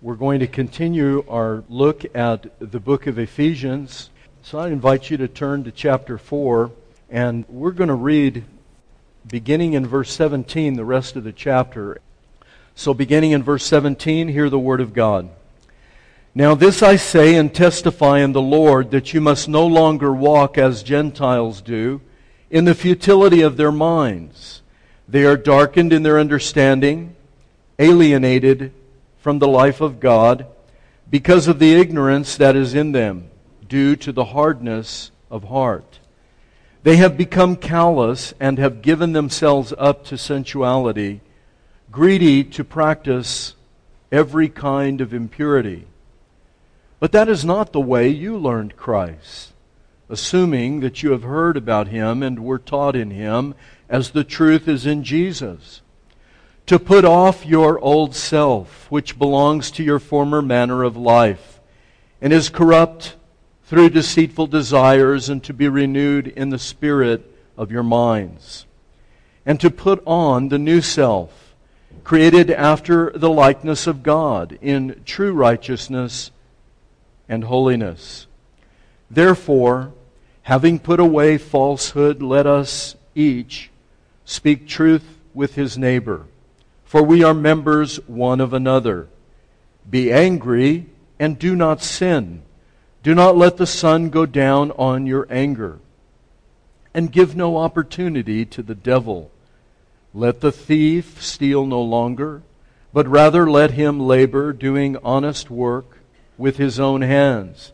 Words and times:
We're 0.00 0.14
going 0.14 0.38
to 0.38 0.46
continue 0.46 1.24
our 1.28 1.64
look 1.68 2.04
at 2.14 2.46
the 2.60 2.78
book 2.78 3.08
of 3.08 3.18
Ephesians. 3.18 4.10
So 4.42 4.60
I 4.60 4.68
invite 4.68 5.10
you 5.10 5.16
to 5.16 5.26
turn 5.26 5.64
to 5.64 5.72
chapter 5.72 6.18
4, 6.18 6.70
and 7.10 7.44
we're 7.48 7.72
going 7.72 7.88
to 7.88 7.94
read, 7.94 8.44
beginning 9.26 9.72
in 9.72 9.84
verse 9.84 10.12
17, 10.12 10.74
the 10.74 10.84
rest 10.84 11.16
of 11.16 11.24
the 11.24 11.32
chapter. 11.32 11.98
So, 12.76 12.94
beginning 12.94 13.32
in 13.32 13.42
verse 13.42 13.66
17, 13.66 14.28
hear 14.28 14.48
the 14.48 14.56
word 14.56 14.80
of 14.80 14.94
God. 14.94 15.30
Now, 16.32 16.54
this 16.54 16.80
I 16.80 16.94
say 16.94 17.34
and 17.34 17.52
testify 17.52 18.20
in 18.20 18.30
the 18.30 18.40
Lord 18.40 18.92
that 18.92 19.12
you 19.12 19.20
must 19.20 19.48
no 19.48 19.66
longer 19.66 20.12
walk 20.12 20.56
as 20.56 20.84
Gentiles 20.84 21.60
do, 21.60 22.00
in 22.50 22.66
the 22.66 22.76
futility 22.76 23.40
of 23.40 23.56
their 23.56 23.72
minds. 23.72 24.62
They 25.08 25.24
are 25.24 25.36
darkened 25.36 25.92
in 25.92 26.04
their 26.04 26.20
understanding, 26.20 27.16
alienated 27.80 28.72
from 29.18 29.38
the 29.38 29.48
life 29.48 29.80
of 29.80 30.00
God 30.00 30.46
because 31.10 31.48
of 31.48 31.58
the 31.58 31.74
ignorance 31.74 32.36
that 32.36 32.56
is 32.56 32.74
in 32.74 32.92
them 32.92 33.30
due 33.66 33.96
to 33.96 34.12
the 34.12 34.26
hardness 34.26 35.10
of 35.30 35.44
heart. 35.44 36.00
They 36.82 36.96
have 36.96 37.16
become 37.16 37.56
callous 37.56 38.32
and 38.38 38.58
have 38.58 38.82
given 38.82 39.12
themselves 39.12 39.74
up 39.76 40.04
to 40.06 40.16
sensuality, 40.16 41.20
greedy 41.90 42.44
to 42.44 42.64
practice 42.64 43.54
every 44.12 44.48
kind 44.48 45.00
of 45.00 45.12
impurity. 45.12 45.86
But 47.00 47.12
that 47.12 47.28
is 47.28 47.44
not 47.44 47.72
the 47.72 47.80
way 47.80 48.08
you 48.08 48.38
learned 48.38 48.76
Christ, 48.76 49.52
assuming 50.08 50.80
that 50.80 51.02
you 51.02 51.10
have 51.10 51.22
heard 51.22 51.56
about 51.56 51.88
him 51.88 52.22
and 52.22 52.44
were 52.44 52.58
taught 52.58 52.96
in 52.96 53.10
him 53.10 53.54
as 53.88 54.10
the 54.10 54.24
truth 54.24 54.68
is 54.68 54.86
in 54.86 55.04
Jesus 55.04 55.82
to 56.68 56.78
put 56.78 57.02
off 57.02 57.46
your 57.46 57.80
old 57.80 58.14
self, 58.14 58.90
which 58.90 59.18
belongs 59.18 59.70
to 59.70 59.82
your 59.82 59.98
former 59.98 60.42
manner 60.42 60.82
of 60.82 60.98
life, 60.98 61.60
and 62.20 62.30
is 62.30 62.50
corrupt 62.50 63.16
through 63.64 63.88
deceitful 63.88 64.46
desires, 64.46 65.30
and 65.30 65.42
to 65.42 65.54
be 65.54 65.66
renewed 65.66 66.26
in 66.26 66.50
the 66.50 66.58
spirit 66.58 67.34
of 67.56 67.72
your 67.72 67.82
minds, 67.82 68.66
and 69.46 69.58
to 69.58 69.70
put 69.70 70.02
on 70.06 70.50
the 70.50 70.58
new 70.58 70.82
self, 70.82 71.54
created 72.04 72.50
after 72.50 73.12
the 73.14 73.30
likeness 73.30 73.86
of 73.86 74.02
God, 74.02 74.58
in 74.60 75.00
true 75.06 75.32
righteousness 75.32 76.30
and 77.30 77.44
holiness. 77.44 78.26
Therefore, 79.10 79.94
having 80.42 80.78
put 80.78 81.00
away 81.00 81.38
falsehood, 81.38 82.20
let 82.20 82.46
us 82.46 82.94
each 83.14 83.70
speak 84.26 84.68
truth 84.68 85.18
with 85.32 85.54
his 85.54 85.78
neighbor 85.78 86.26
for 86.88 87.02
we 87.02 87.22
are 87.22 87.34
members 87.34 87.96
one 88.08 88.40
of 88.40 88.54
another. 88.54 89.06
Be 89.90 90.10
angry 90.10 90.86
and 91.18 91.38
do 91.38 91.54
not 91.54 91.82
sin. 91.82 92.40
Do 93.02 93.14
not 93.14 93.36
let 93.36 93.58
the 93.58 93.66
sun 93.66 94.08
go 94.08 94.24
down 94.24 94.70
on 94.70 95.06
your 95.06 95.26
anger. 95.28 95.80
And 96.94 97.12
give 97.12 97.36
no 97.36 97.58
opportunity 97.58 98.46
to 98.46 98.62
the 98.62 98.74
devil. 98.74 99.30
Let 100.14 100.40
the 100.40 100.50
thief 100.50 101.22
steal 101.22 101.66
no 101.66 101.82
longer, 101.82 102.40
but 102.94 103.06
rather 103.06 103.50
let 103.50 103.72
him 103.72 104.00
labor, 104.00 104.54
doing 104.54 104.96
honest 105.04 105.50
work 105.50 105.98
with 106.38 106.56
his 106.56 106.80
own 106.80 107.02
hands, 107.02 107.72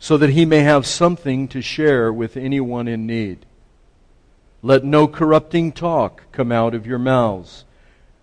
so 0.00 0.16
that 0.16 0.30
he 0.30 0.44
may 0.44 0.62
have 0.62 0.88
something 0.88 1.46
to 1.48 1.62
share 1.62 2.12
with 2.12 2.36
anyone 2.36 2.88
in 2.88 3.06
need. 3.06 3.46
Let 4.60 4.82
no 4.82 5.06
corrupting 5.06 5.70
talk 5.70 6.24
come 6.32 6.50
out 6.50 6.74
of 6.74 6.84
your 6.84 6.98
mouths 6.98 7.62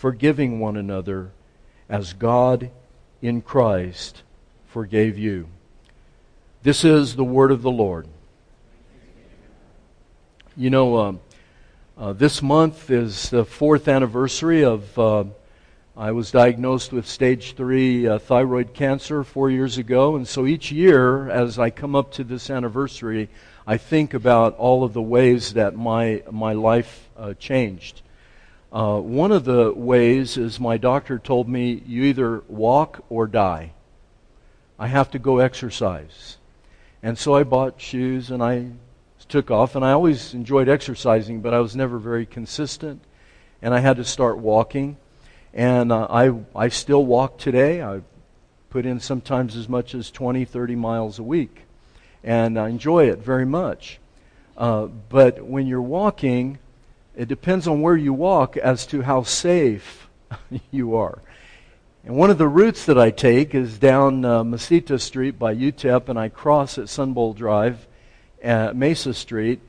forgiving 0.00 0.58
one 0.58 0.78
another 0.78 1.30
as 1.86 2.14
God 2.14 2.70
in 3.20 3.42
Christ 3.42 4.22
forgave 4.66 5.18
you. 5.18 5.46
This 6.62 6.86
is 6.86 7.16
the 7.16 7.24
word 7.24 7.52
of 7.52 7.60
the 7.60 7.70
Lord. 7.70 8.08
You 10.56 10.70
know, 10.70 10.96
uh, 10.96 11.12
uh, 11.98 12.12
this 12.14 12.40
month 12.40 12.90
is 12.90 13.28
the 13.28 13.44
fourth 13.44 13.88
anniversary 13.88 14.64
of. 14.64 14.98
Uh, 14.98 15.24
I 15.94 16.12
was 16.12 16.30
diagnosed 16.30 16.92
with 16.92 17.06
stage 17.06 17.52
three 17.52 18.08
uh, 18.08 18.18
thyroid 18.18 18.72
cancer 18.72 19.22
four 19.22 19.50
years 19.50 19.76
ago, 19.76 20.16
and 20.16 20.26
so 20.26 20.46
each 20.46 20.72
year, 20.72 21.28
as 21.28 21.58
I 21.58 21.68
come 21.68 21.94
up 21.94 22.10
to 22.12 22.24
this 22.24 22.48
anniversary, 22.48 23.28
I 23.66 23.76
think 23.76 24.14
about 24.14 24.56
all 24.56 24.82
of 24.82 24.94
the 24.94 25.02
ways 25.02 25.52
that 25.52 25.76
my 25.76 26.22
my 26.30 26.54
life 26.54 27.10
uh, 27.18 27.34
changed. 27.34 28.00
Uh, 28.72 29.00
one 29.00 29.32
of 29.32 29.44
the 29.44 29.72
ways 29.72 30.36
is 30.36 30.60
my 30.60 30.76
doctor 30.76 31.18
told 31.18 31.48
me 31.48 31.82
you 31.86 32.04
either 32.04 32.40
walk 32.46 33.04
or 33.08 33.26
die. 33.26 33.72
I 34.78 34.86
have 34.86 35.10
to 35.10 35.18
go 35.18 35.38
exercise. 35.38 36.38
And 37.02 37.18
so 37.18 37.34
I 37.34 37.42
bought 37.42 37.80
shoes 37.80 38.30
and 38.30 38.42
I 38.42 38.70
took 39.28 39.50
off. 39.50 39.74
And 39.74 39.84
I 39.84 39.92
always 39.92 40.34
enjoyed 40.34 40.68
exercising, 40.68 41.40
but 41.40 41.52
I 41.52 41.58
was 41.58 41.74
never 41.74 41.98
very 41.98 42.26
consistent. 42.26 43.02
And 43.60 43.74
I 43.74 43.80
had 43.80 43.96
to 43.96 44.04
start 44.04 44.38
walking. 44.38 44.96
And 45.52 45.90
uh, 45.90 46.06
I, 46.08 46.32
I 46.54 46.68
still 46.68 47.04
walk 47.04 47.38
today. 47.38 47.82
I 47.82 48.02
put 48.70 48.86
in 48.86 49.00
sometimes 49.00 49.56
as 49.56 49.68
much 49.68 49.96
as 49.96 50.12
20, 50.12 50.44
30 50.44 50.76
miles 50.76 51.18
a 51.18 51.24
week. 51.24 51.62
And 52.22 52.56
I 52.56 52.68
enjoy 52.68 53.08
it 53.08 53.18
very 53.18 53.46
much. 53.46 53.98
Uh, 54.56 54.86
but 54.86 55.42
when 55.44 55.66
you're 55.66 55.82
walking, 55.82 56.58
it 57.20 57.28
depends 57.28 57.68
on 57.68 57.82
where 57.82 57.98
you 57.98 58.14
walk 58.14 58.56
as 58.56 58.86
to 58.86 59.02
how 59.02 59.22
safe 59.22 60.08
you 60.70 60.96
are. 60.96 61.20
And 62.02 62.16
one 62.16 62.30
of 62.30 62.38
the 62.38 62.48
routes 62.48 62.86
that 62.86 62.96
I 62.96 63.10
take 63.10 63.54
is 63.54 63.78
down 63.78 64.24
uh, 64.24 64.42
Mesita 64.42 64.98
Street 64.98 65.38
by 65.38 65.54
UTEP, 65.54 66.08
and 66.08 66.18
I 66.18 66.30
cross 66.30 66.78
at 66.78 66.86
Sunbowl 66.86 67.36
Drive 67.36 67.86
Mesa 68.42 69.12
Street, 69.12 69.60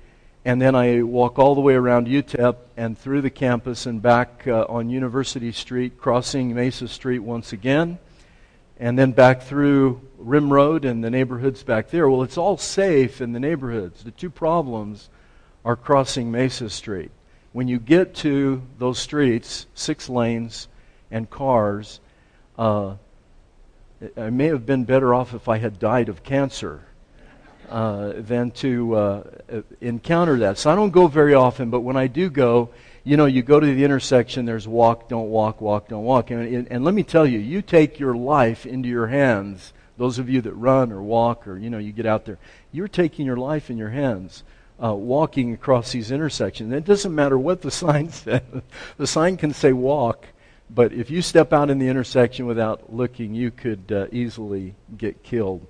and 0.45 0.61
then 0.61 0.75
I 0.75 1.01
walk 1.01 1.39
all 1.39 1.53
the 1.53 1.59
way 1.59 1.73
around 1.73 2.07
UTEP 2.07 2.55
and 2.77 2.97
through 2.97 3.19
the 3.19 3.29
campus 3.29 3.85
and 3.85 4.01
back 4.01 4.47
uh, 4.47 4.65
on 4.69 4.89
University 4.89 5.51
Street, 5.51 5.97
crossing 5.97 6.55
Mesa 6.55 6.87
Street 6.87 7.19
once 7.19 7.51
again, 7.51 7.99
and 8.79 8.97
then 8.97 9.11
back 9.11 9.41
through 9.41 9.99
Rim 10.17 10.53
Road 10.53 10.85
and 10.85 11.03
the 11.03 11.09
neighborhoods 11.09 11.63
back 11.63 11.89
there. 11.89 12.09
Well, 12.09 12.23
it's 12.23 12.37
all 12.37 12.55
safe 12.55 13.19
in 13.19 13.33
the 13.33 13.41
neighborhoods. 13.41 14.05
The 14.05 14.11
two 14.11 14.29
problems 14.29 15.09
are 15.65 15.75
crossing 15.75 16.31
Mesa 16.31 16.69
Street 16.69 17.11
when 17.53 17.67
you 17.67 17.79
get 17.79 18.15
to 18.15 18.61
those 18.79 18.99
streets, 18.99 19.65
six 19.75 20.09
lanes 20.09 20.67
and 21.09 21.29
cars, 21.29 21.99
uh, 22.57 22.95
I 24.17 24.29
may 24.29 24.47
have 24.47 24.65
been 24.65 24.85
better 24.85 25.13
off 25.13 25.33
if 25.33 25.47
I 25.49 25.57
had 25.57 25.77
died 25.77 26.09
of 26.09 26.23
cancer 26.23 26.81
uh, 27.69 28.13
than 28.15 28.51
to 28.51 28.95
uh, 28.95 29.23
encounter 29.79 30.39
that. 30.39 30.57
So 30.57 30.71
I 30.71 30.75
don't 30.75 30.91
go 30.91 31.07
very 31.07 31.33
often, 31.33 31.69
but 31.69 31.81
when 31.81 31.97
I 31.97 32.07
do 32.07 32.29
go, 32.29 32.69
you 33.03 33.17
know, 33.17 33.25
you 33.25 33.41
go 33.41 33.59
to 33.59 33.65
the 33.65 33.83
intersection, 33.83 34.45
there's 34.45 34.67
walk, 34.67 35.09
don't 35.09 35.29
walk, 35.29 35.61
walk, 35.61 35.87
don't 35.87 36.03
walk. 36.03 36.31
And, 36.31 36.67
and 36.69 36.83
let 36.83 36.93
me 36.93 37.03
tell 37.03 37.25
you, 37.25 37.39
you 37.39 37.61
take 37.61 37.99
your 37.99 38.15
life 38.15 38.65
into 38.65 38.89
your 38.89 39.07
hands. 39.07 39.73
Those 39.97 40.19
of 40.19 40.29
you 40.29 40.41
that 40.41 40.53
run 40.53 40.91
or 40.91 41.01
walk 41.01 41.47
or, 41.47 41.57
you 41.57 41.69
know, 41.69 41.77
you 41.77 41.91
get 41.91 42.05
out 42.05 42.25
there, 42.25 42.39
you're 42.71 42.87
taking 42.87 43.25
your 43.25 43.37
life 43.37 43.69
in 43.69 43.77
your 43.77 43.89
hands 43.89 44.43
uh, 44.83 44.93
walking 44.93 45.53
across 45.53 45.91
these 45.91 46.11
intersections. 46.11 46.73
It 46.73 46.85
doesn't 46.85 47.13
matter 47.13 47.37
what 47.37 47.61
the 47.61 47.71
sign 47.83 48.09
says. 48.09 48.41
the 48.97 49.07
sign 49.07 49.37
can 49.37 49.53
say 49.53 49.73
walk, 49.73 50.25
but 50.69 50.93
if 50.93 51.09
you 51.09 51.21
step 51.21 51.53
out 51.53 51.69
in 51.69 51.79
the 51.79 51.87
intersection 51.87 52.45
without 52.45 52.93
looking, 52.93 53.35
you 53.35 53.51
could 53.51 53.91
uh, 53.91 54.07
easily 54.11 54.75
get 54.97 55.23
killed. 55.23 55.65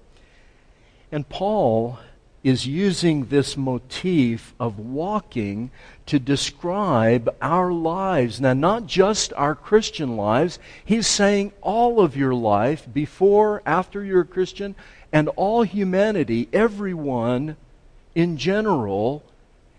And 1.12 1.28
Paul 1.28 2.00
is 2.44 2.66
using 2.66 3.26
this 3.26 3.56
motif 3.56 4.54
of 4.60 4.80
walking 4.80 5.70
to 6.08 6.18
describe 6.18 7.34
our 7.42 7.72
lives. 7.72 8.42
Now, 8.42 8.54
not 8.54 8.88
just 8.88 9.32
our 9.34 9.54
Christian 9.54 10.18
lives, 10.18 10.58
he's 10.84 11.06
saying 11.06 11.52
all 11.62 12.00
of 12.00 12.18
your 12.18 12.34
life, 12.34 12.88
before, 12.92 13.62
after 13.66 14.04
you're 14.04 14.22
a 14.22 14.26
Christian, 14.26 14.76
and 15.14 15.28
all 15.30 15.64
humanity, 15.64 16.50
everyone 16.52 17.58
in 18.16 18.38
general 18.38 19.24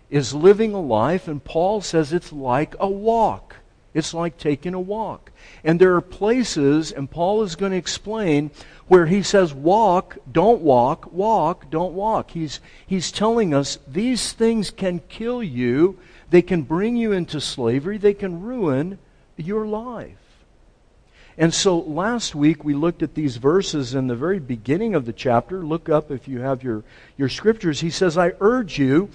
is 0.09 0.33
living 0.33 0.73
a 0.73 0.81
life, 0.81 1.27
and 1.27 1.43
Paul 1.43 1.81
says 1.81 2.13
it's 2.13 2.31
like 2.31 2.75
a 2.79 2.87
walk. 2.87 3.55
It's 3.93 4.13
like 4.13 4.37
taking 4.37 4.73
a 4.73 4.79
walk. 4.79 5.31
And 5.63 5.79
there 5.79 5.95
are 5.95 6.01
places, 6.01 6.91
and 6.91 7.09
Paul 7.09 7.43
is 7.43 7.55
going 7.55 7.71
to 7.71 7.77
explain, 7.77 8.51
where 8.87 9.05
he 9.05 9.21
says, 9.21 9.53
walk, 9.53 10.17
don't 10.31 10.61
walk, 10.61 11.11
walk, 11.11 11.69
don't 11.69 11.93
walk. 11.93 12.31
He's, 12.31 12.59
he's 12.85 13.11
telling 13.11 13.53
us 13.53 13.77
these 13.87 14.33
things 14.33 14.71
can 14.71 14.99
kill 15.09 15.43
you, 15.43 15.99
they 16.29 16.41
can 16.41 16.63
bring 16.63 16.95
you 16.95 17.11
into 17.11 17.39
slavery, 17.39 17.97
they 17.97 18.13
can 18.13 18.41
ruin 18.41 18.97
your 19.37 19.65
life. 19.65 20.22
And 21.37 21.53
so 21.53 21.79
last 21.79 22.35
week 22.35 22.63
we 22.63 22.73
looked 22.73 23.01
at 23.01 23.15
these 23.15 23.37
verses 23.37 23.95
in 23.95 24.07
the 24.07 24.15
very 24.15 24.39
beginning 24.39 24.95
of 24.95 25.05
the 25.05 25.13
chapter. 25.13 25.63
Look 25.63 25.89
up 25.89 26.11
if 26.11 26.27
you 26.27 26.41
have 26.41 26.63
your, 26.63 26.83
your 27.17 27.29
scriptures. 27.29 27.81
He 27.81 27.89
says, 27.89 28.17
I 28.17 28.33
urge 28.39 28.77
you 28.77 29.09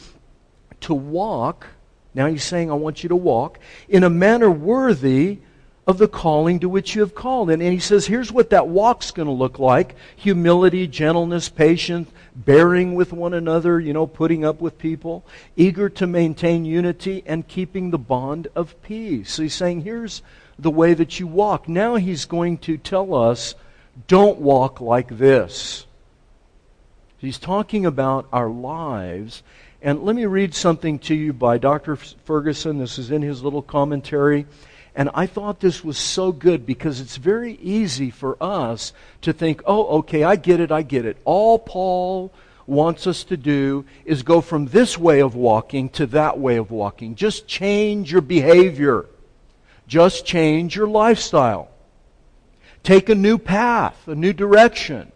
to 0.80 0.94
walk. 0.94 1.66
Now 2.14 2.26
he's 2.26 2.44
saying, 2.44 2.70
I 2.70 2.74
want 2.74 3.02
you 3.02 3.08
to 3.10 3.16
walk 3.16 3.58
in 3.88 4.02
a 4.02 4.10
manner 4.10 4.50
worthy 4.50 5.38
of 5.86 5.96
the 5.96 6.06
calling 6.06 6.60
to 6.60 6.68
which 6.68 6.94
you 6.94 7.00
have 7.00 7.14
called. 7.14 7.48
And, 7.48 7.62
and 7.62 7.72
he 7.72 7.78
says, 7.78 8.06
here's 8.06 8.30
what 8.30 8.50
that 8.50 8.68
walk's 8.68 9.10
going 9.10 9.26
to 9.26 9.32
look 9.32 9.58
like 9.58 9.96
humility, 10.16 10.86
gentleness, 10.86 11.48
patience, 11.48 12.10
bearing 12.36 12.94
with 12.94 13.12
one 13.12 13.32
another, 13.32 13.80
you 13.80 13.94
know, 13.94 14.06
putting 14.06 14.44
up 14.44 14.60
with 14.60 14.76
people, 14.76 15.24
eager 15.56 15.88
to 15.88 16.06
maintain 16.06 16.66
unity, 16.66 17.22
and 17.24 17.48
keeping 17.48 17.90
the 17.90 17.98
bond 17.98 18.48
of 18.54 18.80
peace. 18.82 19.32
So 19.32 19.44
he's 19.44 19.54
saying, 19.54 19.80
here's 19.80 20.20
the 20.58 20.70
way 20.70 20.94
that 20.94 21.20
you 21.20 21.26
walk. 21.26 21.68
Now 21.68 21.96
he's 21.96 22.24
going 22.24 22.58
to 22.58 22.76
tell 22.76 23.14
us, 23.14 23.54
don't 24.06 24.40
walk 24.40 24.80
like 24.80 25.18
this. 25.18 25.86
He's 27.18 27.38
talking 27.38 27.86
about 27.86 28.28
our 28.32 28.48
lives. 28.48 29.42
And 29.80 30.02
let 30.02 30.16
me 30.16 30.26
read 30.26 30.54
something 30.54 30.98
to 31.00 31.14
you 31.14 31.32
by 31.32 31.58
Dr. 31.58 31.96
Ferguson. 31.96 32.78
This 32.78 32.98
is 32.98 33.10
in 33.10 33.22
his 33.22 33.42
little 33.42 33.62
commentary. 33.62 34.46
And 34.94 35.10
I 35.14 35.26
thought 35.26 35.60
this 35.60 35.84
was 35.84 35.96
so 35.96 36.32
good 36.32 36.66
because 36.66 37.00
it's 37.00 37.16
very 37.16 37.54
easy 37.54 38.10
for 38.10 38.36
us 38.42 38.92
to 39.22 39.32
think, 39.32 39.62
oh, 39.64 39.98
okay, 39.98 40.24
I 40.24 40.34
get 40.34 40.58
it, 40.58 40.72
I 40.72 40.82
get 40.82 41.04
it. 41.04 41.18
All 41.24 41.58
Paul 41.58 42.32
wants 42.66 43.06
us 43.06 43.24
to 43.24 43.36
do 43.36 43.84
is 44.04 44.22
go 44.22 44.40
from 44.40 44.66
this 44.66 44.98
way 44.98 45.20
of 45.20 45.34
walking 45.34 45.88
to 45.90 46.06
that 46.06 46.38
way 46.38 46.56
of 46.56 46.70
walking. 46.70 47.14
Just 47.14 47.46
change 47.46 48.10
your 48.10 48.20
behavior. 48.20 49.06
Just 49.88 50.24
change 50.24 50.76
your 50.76 50.86
lifestyle. 50.86 51.70
Take 52.84 53.08
a 53.08 53.14
new 53.14 53.38
path, 53.38 54.06
a 54.06 54.14
new 54.14 54.32
direction. 54.32 55.10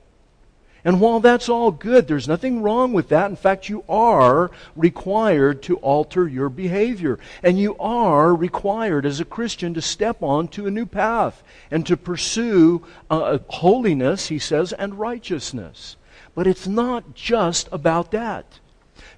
And 0.85 1.01
while 1.01 1.21
that's 1.21 1.49
all 1.49 1.71
good, 1.71 2.09
there's 2.09 2.27
nothing 2.27 2.61
wrong 2.61 2.93
with 2.93 3.09
that. 3.11 3.31
In 3.31 3.37
fact, 3.37 3.69
you 3.69 3.85
are 3.89 4.51
required 4.75 5.63
to 5.65 5.77
alter 5.77 6.27
your 6.27 6.49
behavior. 6.49 7.21
And 7.43 7.59
you 7.59 7.77
are 7.79 8.35
required 8.35 9.07
as 9.07 9.21
a 9.21 9.25
Christian 9.25 9.75
to 9.75 9.83
step 9.83 10.23
on 10.23 10.49
to 10.49 10.67
a 10.67 10.73
new 10.73 10.87
path 10.87 11.45
and 11.71 11.87
to 11.87 11.97
pursue 11.97 12.85
uh, 13.11 13.39
holiness, 13.49 14.27
he 14.27 14.41
says, 14.41 14.73
and 14.73 14.99
righteousness. 14.99 15.97
But 16.35 16.49
it's 16.49 16.67
not 16.67 17.15
just 17.15 17.69
about 17.71 18.11
that. 18.11 18.59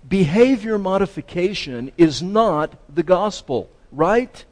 Behavior 0.06 0.78
modification 0.78 1.92
is 1.96 2.22
not 2.22 2.74
the 2.94 3.02
gospel, 3.02 3.70
right? 3.90 4.44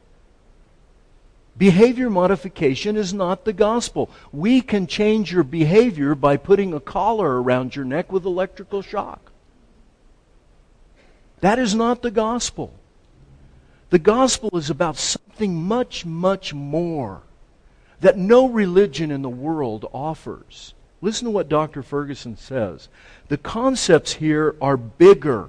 Behavior 1.63 2.11
modification 2.11 2.97
is 2.97 3.15
not 3.15 3.45
the 3.45 3.53
gospel. 3.53 4.11
We 4.33 4.63
can 4.63 4.89
change 4.89 5.33
your 5.33 5.45
behavior 5.45 6.17
by 6.17 6.37
putting 6.37 6.75
a 6.75 6.81
collar 6.81 7.41
around 7.41 7.77
your 7.77 7.85
neck 7.85 8.11
with 8.11 8.25
electrical 8.25 8.83
shock. 8.83 9.31
That 11.41 11.61
is 11.61 11.73
not 11.73 12.03
the 12.03 12.11
gospel. 12.11 12.75
The 13.91 14.01
gospel 14.01 14.59
is 14.59 14.71
about 14.71 14.97
something 14.97 15.55
much, 15.55 16.05
much 16.05 16.53
more 16.53 17.23
that 18.01 18.19
no 18.19 18.49
religion 18.49 19.13
in 19.13 19.23
the 19.23 19.29
world 19.29 19.89
offers. 19.95 20.75
Listen 21.01 21.27
to 21.27 21.31
what 21.31 21.49
Dr. 21.49 21.85
Ferguson 21.85 22.37
says. 22.37 22.89
The 23.29 23.39
concepts 23.39 24.15
here 24.15 24.57
are 24.61 24.77
bigger 24.77 25.49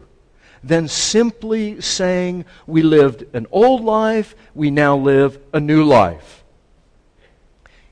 than 0.64 0.88
simply 0.88 1.82
saying 1.82 2.46
we 2.66 2.82
lived 2.82 3.26
an 3.36 3.46
old 3.52 3.84
life, 3.84 4.36
we 4.56 4.72
now 4.72 4.96
live 4.96 5.38
a 5.54 5.60
new 5.60 5.84
life. 5.84 6.44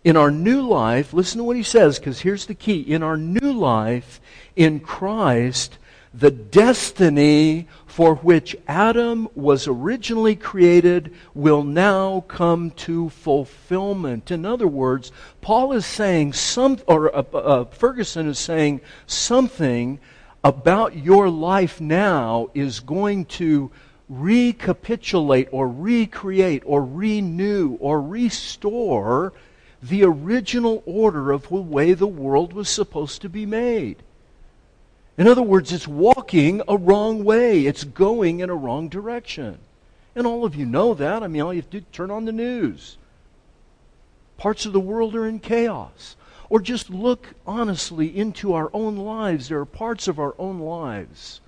In 0.04 0.18
our 0.18 0.32
new 0.32 0.62
life, 0.62 1.14
listen 1.14 1.38
to 1.38 1.44
what 1.44 1.58
he 1.58 1.64
says, 1.64 2.00
because 2.00 2.22
here's 2.22 2.48
the 2.48 2.56
key. 2.56 2.80
In 2.80 3.04
our 3.04 3.18
new 3.18 3.52
life, 3.52 4.20
in 4.56 4.80
Christ, 4.80 5.78
the 6.14 6.32
destiny 6.32 7.68
for 7.86 8.16
which 8.16 8.56
Adam 8.68 9.30
was 9.36 9.68
originally 9.68 10.36
created 10.36 11.14
will 11.34 11.64
now 11.64 12.22
come 12.28 12.72
to 12.72 13.10
fulfillment. 13.10 14.32
In 14.32 14.46
other 14.46 14.68
words, 14.68 15.12
Paul 15.40 15.74
is 15.74 15.86
saying 15.86 16.34
some, 16.34 16.80
or 16.88 17.16
uh, 17.16 17.24
uh, 17.34 17.66
Ferguson 17.66 18.28
is 18.28 18.40
saying 18.40 18.82
something 19.06 20.00
about 20.44 20.96
your 20.96 21.30
life 21.30 21.80
now 21.80 22.50
is 22.54 22.80
going 22.80 23.26
to 23.26 23.72
recapitulate 24.10 25.48
or 25.52 25.68
recreate 25.68 26.64
or 26.66 26.84
renew 26.84 27.78
or 27.80 28.02
restore 28.02 29.34
the 29.82 30.04
original 30.04 30.84
order 30.86 31.32
of 31.32 31.50
the 31.50 31.56
way 31.56 31.94
the 31.94 32.08
world 32.08 32.54
was 32.54 32.70
supposed 32.70 33.22
to 33.22 33.30
be 33.30 33.46
made. 33.46 33.98
In 35.18 35.28
other 35.28 35.42
words, 35.42 35.72
it's 35.72 35.88
walking 35.88 36.62
a 36.68 36.78
wrong 36.78 37.24
way. 37.24 37.66
It's 37.66 37.84
going 37.84 38.40
in 38.40 38.50
a 38.50 38.56
wrong 38.56 38.90
direction. 38.90 39.60
And 40.16 40.28
all 40.28 40.46
of 40.46 40.56
you 40.56 40.66
know 40.66 40.94
that. 40.94 41.24
I 41.24 41.28
mean, 41.28 41.42
all 41.42 41.54
you 41.54 41.62
have 41.62 41.70
to 41.72 41.80
do 41.80 41.86
turn 41.92 42.12
on 42.12 42.26
the 42.26 42.32
news. 42.32 42.98
Parts 44.38 44.66
of 44.66 44.74
the 44.74 44.80
world 44.80 45.16
are 45.16 45.28
in 45.28 45.40
chaos 45.40 46.16
or 46.52 46.60
just 46.60 46.90
look 46.90 47.30
honestly 47.48 48.14
into 48.18 48.54
our 48.54 48.70
own 48.74 48.98
lives. 48.98 49.48
There 49.48 49.62
are 49.62 49.66
parts 49.66 50.10
of 50.10 50.20
our 50.20 50.36
own 50.38 50.60
lives 50.60 51.40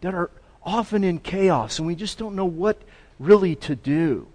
that 0.00 0.14
are 0.14 0.30
often 0.62 1.02
in 1.02 1.18
chaos, 1.18 1.80
and 1.80 1.88
we 1.88 1.96
just 1.96 2.18
don't 2.18 2.36
know 2.36 2.44
what 2.44 2.80
really 3.18 3.56
to 3.56 3.74
do. 3.74 4.28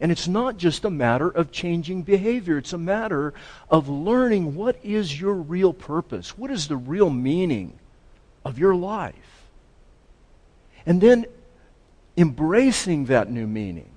And 0.00 0.12
it's 0.12 0.28
not 0.28 0.58
just 0.58 0.84
a 0.84 0.90
matter 0.90 1.28
of 1.28 1.50
changing 1.50 2.02
behavior, 2.02 2.56
it's 2.56 2.72
a 2.72 2.78
matter 2.78 3.34
of 3.68 3.88
learning 3.88 4.54
what 4.54 4.78
is 4.84 5.20
your 5.20 5.34
real 5.34 5.72
purpose, 5.72 6.38
what 6.38 6.52
is 6.52 6.68
the 6.68 6.76
real 6.76 7.10
meaning 7.10 7.80
of 8.44 8.60
your 8.60 8.76
life. 8.76 9.48
And 10.86 11.00
then 11.00 11.26
embracing 12.16 13.06
that 13.06 13.28
new 13.28 13.48
meaning, 13.48 13.90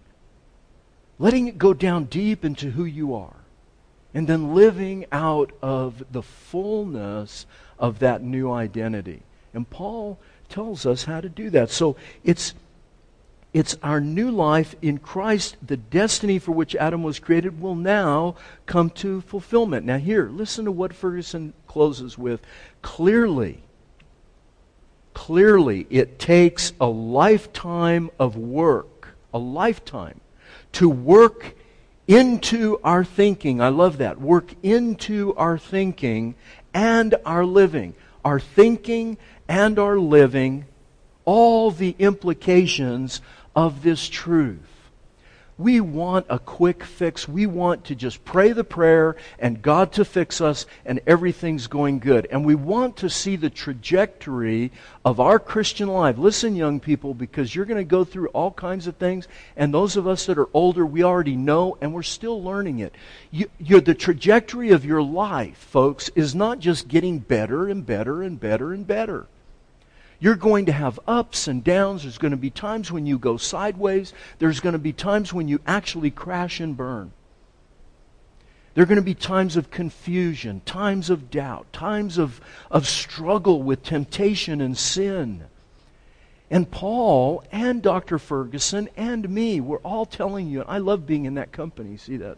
letting 1.19 1.47
it 1.47 1.59
go 1.59 1.75
down 1.75 2.05
deep 2.05 2.43
into 2.43 2.71
who 2.71 2.83
you 2.83 3.13
are 3.13 3.40
and 4.13 4.27
then 4.27 4.53
living 4.53 5.05
out 5.11 5.51
of 5.61 6.03
the 6.11 6.21
fullness 6.21 7.45
of 7.79 7.99
that 7.99 8.21
new 8.21 8.51
identity. 8.51 9.23
And 9.53 9.69
Paul 9.69 10.19
tells 10.49 10.85
us 10.85 11.05
how 11.05 11.21
to 11.21 11.29
do 11.29 11.49
that. 11.51 11.69
So 11.69 11.95
it's 12.23 12.53
it's 13.53 13.75
our 13.83 13.99
new 13.99 14.31
life 14.31 14.75
in 14.81 14.97
Christ, 14.97 15.57
the 15.65 15.75
destiny 15.75 16.39
for 16.39 16.53
which 16.53 16.73
Adam 16.75 17.03
was 17.03 17.19
created 17.19 17.59
will 17.59 17.75
now 17.75 18.35
come 18.65 18.89
to 18.91 19.19
fulfillment. 19.21 19.85
Now, 19.85 19.97
here, 19.97 20.29
listen 20.29 20.63
to 20.65 20.71
what 20.71 20.93
Ferguson 20.93 21.53
closes 21.67 22.17
with. 22.17 22.39
Clearly, 22.81 23.61
clearly, 25.13 25.85
it 25.89 26.17
takes 26.17 26.71
a 26.79 26.87
lifetime 26.87 28.09
of 28.17 28.37
work, 28.37 29.09
a 29.33 29.37
lifetime, 29.37 30.21
to 30.73 30.87
work 30.87 31.53
into 32.11 32.77
our 32.83 33.05
thinking. 33.05 33.61
I 33.61 33.69
love 33.69 33.99
that. 33.99 34.19
Work 34.19 34.53
into 34.61 35.33
our 35.35 35.57
thinking 35.57 36.35
and 36.73 37.15
our 37.25 37.45
living. 37.45 37.95
Our 38.25 38.39
thinking 38.39 39.17
and 39.47 39.79
our 39.79 39.97
living, 39.97 40.65
all 41.23 41.71
the 41.71 41.95
implications 41.99 43.21
of 43.55 43.81
this 43.81 44.09
truth. 44.09 44.70
We 45.61 45.79
want 45.79 46.25
a 46.27 46.39
quick 46.39 46.83
fix. 46.83 47.27
We 47.27 47.45
want 47.45 47.85
to 47.85 47.95
just 47.95 48.25
pray 48.25 48.51
the 48.51 48.63
prayer 48.63 49.15
and 49.37 49.61
God 49.61 49.91
to 49.93 50.03
fix 50.03 50.41
us 50.41 50.65
and 50.85 50.99
everything's 51.05 51.67
going 51.67 51.99
good. 51.99 52.27
And 52.31 52.43
we 52.43 52.55
want 52.55 52.97
to 52.97 53.09
see 53.11 53.35
the 53.35 53.51
trajectory 53.51 54.71
of 55.05 55.19
our 55.19 55.37
Christian 55.37 55.87
life. 55.87 56.17
Listen, 56.17 56.55
young 56.55 56.79
people, 56.79 57.13
because 57.13 57.53
you're 57.53 57.65
going 57.65 57.77
to 57.77 57.83
go 57.83 58.03
through 58.03 58.29
all 58.29 58.49
kinds 58.49 58.87
of 58.87 58.97
things. 58.97 59.27
And 59.55 59.71
those 59.71 59.97
of 59.97 60.07
us 60.07 60.25
that 60.25 60.39
are 60.39 60.49
older, 60.51 60.83
we 60.83 61.03
already 61.03 61.35
know 61.35 61.77
and 61.79 61.93
we're 61.93 62.01
still 62.01 62.43
learning 62.43 62.79
it. 62.79 62.95
You, 63.29 63.47
the 63.59 63.93
trajectory 63.93 64.71
of 64.71 64.83
your 64.83 65.03
life, 65.03 65.57
folks, 65.57 66.09
is 66.15 66.33
not 66.33 66.57
just 66.57 66.87
getting 66.87 67.19
better 67.19 67.67
and 67.67 67.85
better 67.85 68.23
and 68.23 68.39
better 68.39 68.73
and 68.73 68.87
better. 68.87 69.27
You're 70.21 70.35
going 70.35 70.67
to 70.67 70.71
have 70.71 70.99
ups 71.07 71.47
and 71.47 71.63
downs. 71.63 72.03
There's 72.03 72.19
going 72.19 72.31
to 72.31 72.37
be 72.37 72.51
times 72.51 72.91
when 72.91 73.07
you 73.07 73.17
go 73.17 73.37
sideways. 73.37 74.13
There's 74.37 74.59
going 74.59 74.73
to 74.73 74.79
be 74.79 74.93
times 74.93 75.33
when 75.33 75.47
you 75.47 75.59
actually 75.65 76.11
crash 76.11 76.59
and 76.59 76.77
burn. 76.77 77.11
There 78.75 78.83
are 78.83 78.87
going 78.87 78.97
to 78.97 79.01
be 79.01 79.15
times 79.15 79.57
of 79.57 79.71
confusion, 79.71 80.61
times 80.63 81.09
of 81.09 81.31
doubt, 81.31 81.73
times 81.73 82.19
of, 82.19 82.39
of 82.69 82.87
struggle 82.87 83.63
with 83.63 83.83
temptation 83.83 84.61
and 84.61 84.77
sin. 84.77 85.45
And 86.51 86.69
Paul 86.69 87.43
and 87.51 87.81
Dr. 87.81 88.19
Ferguson 88.19 88.89
and 88.95 89.27
me, 89.27 89.59
we're 89.59 89.77
all 89.77 90.05
telling 90.05 90.47
you, 90.47 90.61
and 90.61 90.69
I 90.69 90.77
love 90.77 91.07
being 91.07 91.25
in 91.25 91.33
that 91.33 91.51
company. 91.51 91.97
See 91.97 92.17
that? 92.17 92.37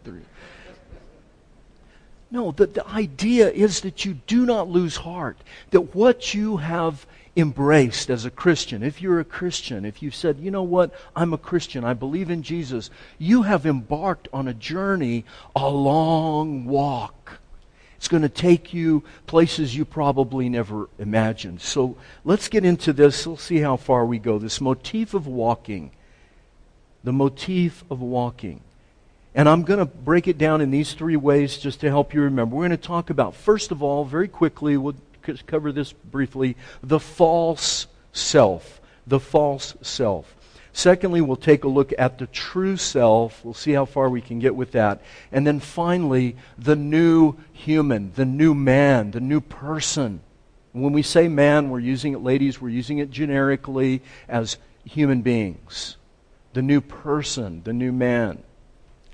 No, 2.33 2.51
the, 2.51 2.65
the 2.65 2.87
idea 2.87 3.51
is 3.51 3.81
that 3.81 4.05
you 4.05 4.15
do 4.25 4.47
not 4.47 4.67
lose 4.67 4.97
heart. 4.97 5.37
That 5.69 5.93
what 5.93 6.33
you 6.33 6.57
have 6.57 7.05
embraced 7.35 8.09
as 8.09 8.25
a 8.25 8.31
Christian, 8.31 8.81
if 8.81 9.03
you're 9.03 9.19
a 9.19 9.23
Christian, 9.23 9.85
if 9.85 10.01
you've 10.01 10.15
said, 10.15 10.39
you 10.39 10.49
know 10.49 10.63
what, 10.63 10.95
I'm 11.15 11.31
a 11.33 11.37
Christian, 11.37 11.83
I 11.83 11.93
believe 11.93 12.31
in 12.31 12.41
Jesus, 12.41 12.89
you 13.19 13.43
have 13.43 13.67
embarked 13.67 14.29
on 14.33 14.47
a 14.47 14.53
journey, 14.53 15.25
a 15.55 15.69
long 15.69 16.65
walk. 16.65 17.37
It's 17.97 18.07
going 18.07 18.23
to 18.23 18.29
take 18.29 18.73
you 18.73 19.03
places 19.27 19.75
you 19.75 19.85
probably 19.85 20.49
never 20.49 20.89
imagined. 20.97 21.61
So 21.61 21.97
let's 22.25 22.49
get 22.49 22.65
into 22.65 22.93
this. 22.93 23.27
We'll 23.27 23.37
see 23.37 23.59
how 23.59 23.77
far 23.77 24.07
we 24.07 24.17
go. 24.17 24.39
This 24.39 24.59
motif 24.59 25.13
of 25.13 25.27
walking. 25.27 25.91
The 27.03 27.13
motif 27.13 27.83
of 27.91 28.01
walking. 28.01 28.61
And 29.35 29.49
I'm 29.49 29.63
going 29.63 29.79
to 29.79 29.85
break 29.85 30.27
it 30.27 30.37
down 30.37 30.61
in 30.61 30.69
these 30.69 30.93
three 30.93 31.15
ways 31.15 31.57
just 31.57 31.79
to 31.81 31.89
help 31.89 32.13
you 32.13 32.21
remember. 32.21 32.55
We're 32.55 32.67
going 32.67 32.71
to 32.71 32.77
talk 32.77 33.09
about, 33.09 33.35
first 33.35 33.71
of 33.71 33.81
all, 33.81 34.05
very 34.05 34.27
quickly, 34.27 34.77
we'll 34.77 34.95
cover 35.47 35.71
this 35.71 35.91
briefly, 35.91 36.55
the 36.81 36.99
false 36.99 37.87
self. 38.11 38.79
The 39.07 39.19
false 39.19 39.75
self. 39.81 40.33
Secondly, 40.71 41.21
we'll 41.21 41.35
take 41.35 41.63
a 41.63 41.67
look 41.67 41.93
at 41.97 42.17
the 42.17 42.27
true 42.27 42.77
self. 42.77 43.43
We'll 43.43 43.53
see 43.53 43.73
how 43.73 43.85
far 43.85 44.09
we 44.09 44.21
can 44.21 44.39
get 44.39 44.55
with 44.55 44.71
that. 44.71 45.01
And 45.31 45.45
then 45.45 45.59
finally, 45.59 46.35
the 46.57 46.75
new 46.75 47.35
human, 47.51 48.11
the 48.15 48.25
new 48.25 48.55
man, 48.55 49.11
the 49.11 49.19
new 49.19 49.41
person. 49.41 50.21
When 50.71 50.93
we 50.93 51.03
say 51.03 51.27
man, 51.27 51.69
we're 51.69 51.79
using 51.79 52.13
it, 52.13 52.23
ladies, 52.23 52.59
we're 52.59 52.69
using 52.69 52.97
it 52.97 53.11
generically 53.11 54.01
as 54.27 54.57
human 54.85 55.21
beings. 55.21 55.97
The 56.53 56.63
new 56.63 56.81
person, 56.81 57.61
the 57.63 57.73
new 57.73 57.91
man. 57.91 58.41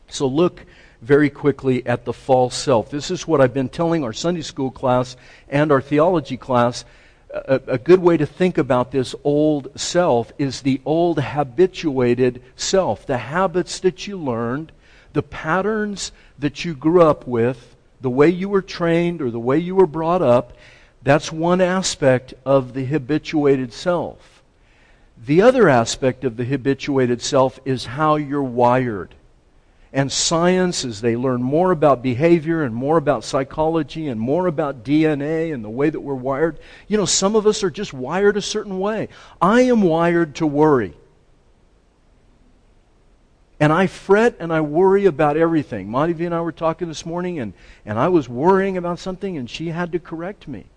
So 0.10 0.28
look 0.28 0.66
very 1.02 1.30
quickly 1.30 1.86
at 1.86 2.06
the 2.06 2.14
false 2.14 2.56
self. 2.56 2.90
This 2.90 3.10
is 3.10 3.28
what 3.28 3.40
I've 3.40 3.54
been 3.54 3.70
telling 3.70 4.04
our 4.04 4.14
Sunday 4.14 4.42
school 4.42 4.72
class 4.72 5.16
and 5.48 5.72
our 5.72 5.82
theology 5.82 6.38
class. 6.38 6.84
A, 7.32 7.62
a, 7.68 7.78
good 7.78 8.00
way 8.00 8.18
to 8.18 8.26
think 8.26 8.58
about 8.58 8.92
this 8.92 9.14
old 9.24 9.80
self 9.80 10.34
is 10.40 10.62
the 10.62 10.82
old 10.84 11.22
habituated 11.22 12.42
self, 12.56 13.06
the 13.06 13.20
habits 13.20 13.80
that 13.80 14.08
you 14.08 14.18
learned, 14.18 14.72
the 15.14 15.22
patterns 15.22 16.12
that 16.40 16.66
you 16.66 16.74
grew 16.74 17.04
up 17.04 17.28
with, 17.28 17.76
the 18.02 18.10
way 18.10 18.30
you 18.30 18.50
were 18.50 18.64
trained 18.64 19.22
or 19.22 19.30
the 19.30 19.40
way 19.40 19.60
you 19.60 19.76
were 19.76 19.88
brought 19.88 20.24
up. 20.24 20.54
That's 21.04 21.32
one 21.32 21.62
aspect 21.62 22.34
of 22.46 22.74
the 22.74 22.86
habituated 22.86 23.74
self. 23.74 24.42
The 25.24 25.42
other 25.42 25.70
aspect 25.70 26.24
of 26.24 26.36
the 26.36 26.46
habituated 26.46 27.22
self 27.22 27.60
is 27.64 27.86
how 27.86 28.16
you're 28.16 28.42
wired 28.42 29.14
and 29.92 30.12
science 30.12 30.86
as 30.86 31.02
they 31.02 31.16
learn 31.16 31.42
more 31.42 31.72
about 31.72 32.04
behavior 32.04 32.64
and 32.64 32.76
more 32.76 32.98
about 32.98 33.24
psychology 33.24 34.08
and 34.08 34.20
more 34.20 34.48
about 34.48 34.84
DNA 34.84 35.54
and 35.54 35.64
the 35.64 35.70
way 35.70 35.90
that 35.90 36.00
we're 36.00 36.14
wired. 36.14 36.60
You 36.88 36.98
know, 36.98 37.06
some 37.06 37.36
of 37.36 37.48
us 37.48 37.64
are 37.64 37.72
just 37.72 37.94
wired 37.94 38.38
a 38.38 38.42
certain 38.42 38.80
way. 38.80 39.10
I 39.42 39.62
am 39.62 39.82
wired 39.82 40.36
to 40.36 40.48
worry. 40.48 40.96
And 43.60 43.74
I 43.74 43.88
fret 43.88 44.38
and 44.40 44.54
I 44.54 44.62
worry 44.62 45.06
about 45.06 45.38
everything. 45.38 45.92
V 45.92 46.26
and 46.26 46.36
I 46.36 46.42
were 46.42 46.52
talking 46.52 46.88
this 46.88 47.06
morning, 47.06 47.40
and, 47.40 47.54
and 47.86 48.00
I 48.00 48.08
was 48.08 48.30
worrying 48.30 48.78
about 48.78 49.00
something, 49.00 49.38
and 49.38 49.50
she 49.50 49.68
had 49.68 49.92
to 49.92 50.00
correct 50.00 50.48
me. 50.48 50.68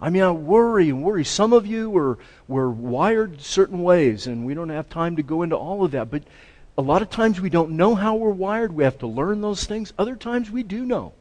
I 0.00 0.10
mean, 0.10 0.22
I 0.22 0.30
worry 0.30 0.88
and 0.88 1.04
worry. 1.04 1.24
Some 1.24 1.52
of 1.52 1.66
you 1.66 1.90
were, 1.90 2.18
were 2.48 2.70
wired 2.70 3.40
certain 3.42 3.82
ways, 3.82 4.26
and 4.26 4.46
we 4.46 4.54
don't 4.54 4.70
have 4.70 4.88
time 4.88 5.16
to 5.16 5.22
go 5.22 5.42
into 5.42 5.56
all 5.56 5.84
of 5.84 5.90
that. 5.90 6.10
But 6.10 6.22
a 6.76 6.82
lot 6.82 7.02
of 7.02 7.10
times 7.10 7.40
we 7.40 7.50
don't 7.50 7.72
know 7.72 7.94
how 7.94 8.14
we're 8.14 8.30
wired. 8.30 8.72
We 8.72 8.84
have 8.84 8.98
to 8.98 9.06
learn 9.06 9.40
those 9.40 9.64
things. 9.64 9.92
Other 9.98 10.16
times 10.16 10.50
we 10.50 10.62
do 10.62 10.84
know. 10.84 11.12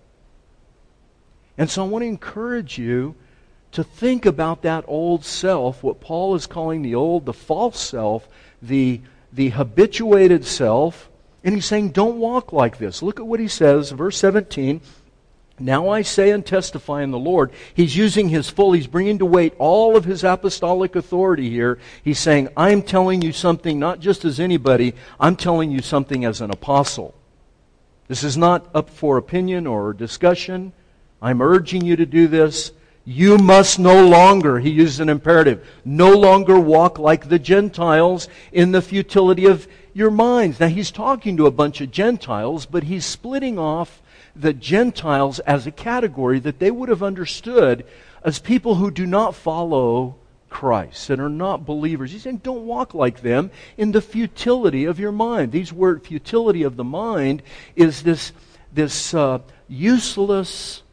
And 1.57 1.69
so 1.69 1.83
I 1.83 1.87
want 1.87 2.03
to 2.03 2.07
encourage 2.07 2.77
you 2.77 3.15
to 3.73 3.83
think 3.83 4.25
about 4.25 4.61
that 4.61 4.85
old 4.87 5.23
self, 5.23 5.83
what 5.83 6.01
Paul 6.01 6.35
is 6.35 6.47
calling 6.47 6.81
the 6.81 6.95
old, 6.95 7.25
the 7.25 7.33
false 7.33 7.79
self, 7.79 8.27
the, 8.61 9.01
the 9.31 9.49
habituated 9.49 10.45
self. 10.45 11.09
And 11.43 11.55
he's 11.55 11.65
saying, 11.65 11.89
don't 11.89 12.17
walk 12.17 12.53
like 12.53 12.77
this. 12.77 13.01
Look 13.01 13.19
at 13.19 13.27
what 13.27 13.39
he 13.39 13.47
says, 13.47 13.91
verse 13.91 14.17
17. 14.17 14.81
Now 15.61 15.89
I 15.89 16.01
say 16.01 16.31
and 16.31 16.45
testify 16.45 17.03
in 17.03 17.11
the 17.11 17.19
Lord. 17.19 17.51
He's 17.73 17.95
using 17.95 18.29
his 18.29 18.49
full, 18.49 18.73
he's 18.73 18.87
bringing 18.87 19.19
to 19.19 19.25
weight 19.25 19.53
all 19.57 19.95
of 19.95 20.05
his 20.05 20.23
apostolic 20.23 20.95
authority 20.95 21.49
here. 21.49 21.79
He's 22.03 22.19
saying, 22.19 22.49
I'm 22.57 22.81
telling 22.81 23.21
you 23.21 23.31
something 23.31 23.79
not 23.79 23.99
just 23.99 24.25
as 24.25 24.39
anybody, 24.39 24.93
I'm 25.19 25.35
telling 25.35 25.71
you 25.71 25.81
something 25.81 26.25
as 26.25 26.41
an 26.41 26.51
apostle. 26.51 27.13
This 28.07 28.23
is 28.23 28.35
not 28.35 28.69
up 28.75 28.89
for 28.89 29.17
opinion 29.17 29.67
or 29.67 29.93
discussion. 29.93 30.73
I'm 31.21 31.41
urging 31.41 31.85
you 31.85 31.95
to 31.95 32.05
do 32.05 32.27
this. 32.27 32.73
You 33.05 33.37
must 33.37 33.79
no 33.79 34.05
longer, 34.05 34.59
he 34.59 34.69
uses 34.69 34.99
an 34.99 35.09
imperative, 35.09 35.65
no 35.83 36.11
longer 36.11 36.59
walk 36.59 36.99
like 36.99 37.29
the 37.29 37.39
Gentiles 37.39 38.27
in 38.51 38.71
the 38.71 38.81
futility 38.81 39.45
of 39.45 39.67
your 39.93 40.11
minds. 40.11 40.59
Now 40.59 40.67
he's 40.67 40.91
talking 40.91 41.37
to 41.37 41.47
a 41.47 41.51
bunch 41.51 41.81
of 41.81 41.91
Gentiles, 41.91 42.65
but 42.65 42.83
he's 42.83 43.05
splitting 43.05 43.57
off 43.57 44.00
the 44.35 44.53
Gentiles 44.53 45.39
as 45.39 45.67
a 45.67 45.71
category 45.71 46.39
that 46.39 46.59
they 46.59 46.71
would 46.71 46.89
have 46.89 47.03
understood 47.03 47.85
as 48.23 48.39
people 48.39 48.75
who 48.75 48.91
do 48.91 49.05
not 49.05 49.35
follow 49.35 50.15
Christ 50.49 51.09
and 51.09 51.21
are 51.21 51.29
not 51.29 51.65
believers. 51.65 52.11
He's 52.11 52.23
saying, 52.23 52.37
don't 52.37 52.65
walk 52.65 52.93
like 52.93 53.21
them 53.21 53.51
in 53.77 53.93
the 53.93 54.01
futility 54.01 54.85
of 54.85 54.99
your 54.99 55.11
mind. 55.11 55.51
These 55.51 55.73
word 55.73 56.03
futility 56.05 56.63
of 56.63 56.75
the 56.75 56.83
mind 56.83 57.41
is 57.75 58.03
this, 58.03 58.33
this 58.71 59.13
uh, 59.13 59.39
useless, 59.67 60.83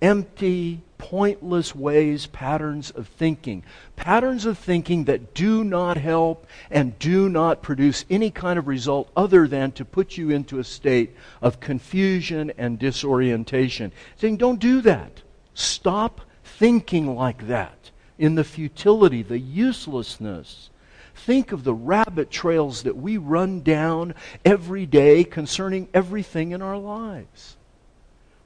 empty, 0.00 0.80
pointless 1.02 1.74
ways, 1.74 2.26
patterns 2.26 2.92
of 2.92 3.08
thinking. 3.08 3.64
Patterns 3.96 4.46
of 4.46 4.56
thinking 4.56 5.02
that 5.04 5.34
do 5.34 5.64
not 5.64 5.96
help 5.96 6.46
and 6.70 6.96
do 7.00 7.28
not 7.28 7.60
produce 7.60 8.04
any 8.08 8.30
kind 8.30 8.56
of 8.56 8.68
result 8.68 9.10
other 9.16 9.48
than 9.48 9.72
to 9.72 9.84
put 9.84 10.16
you 10.16 10.30
into 10.30 10.60
a 10.60 10.64
state 10.64 11.16
of 11.42 11.58
confusion 11.58 12.52
and 12.56 12.78
disorientation. 12.78 13.90
Saying, 14.16 14.36
don't 14.36 14.60
do 14.60 14.80
that. 14.82 15.22
Stop 15.54 16.20
thinking 16.44 17.16
like 17.16 17.48
that 17.48 17.90
in 18.16 18.36
the 18.36 18.44
futility, 18.44 19.24
the 19.24 19.40
uselessness. 19.40 20.70
Think 21.16 21.50
of 21.50 21.64
the 21.64 21.74
rabbit 21.74 22.30
trails 22.30 22.84
that 22.84 22.96
we 22.96 23.16
run 23.16 23.62
down 23.62 24.14
every 24.44 24.86
day 24.86 25.24
concerning 25.24 25.88
everything 25.92 26.52
in 26.52 26.62
our 26.62 26.78
lives 26.78 27.56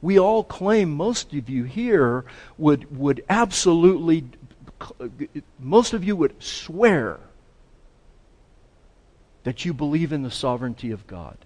we 0.07 0.21
all 0.21 0.45
claim, 0.45 0.93
most 0.93 1.35
of 1.35 1.51
you 1.51 1.65
here 1.65 2.25
would, 2.57 2.97
would 2.97 3.25
absolutely, 3.29 4.25
most 5.59 5.93
of 5.93 6.05
you 6.05 6.15
would 6.15 6.41
swear 6.41 7.19
that 9.43 9.65
you 9.65 9.75
believe 9.75 10.13
in 10.13 10.23
the 10.23 10.31
sovereignty 10.31 10.93
of 10.93 11.09
God. 11.09 11.37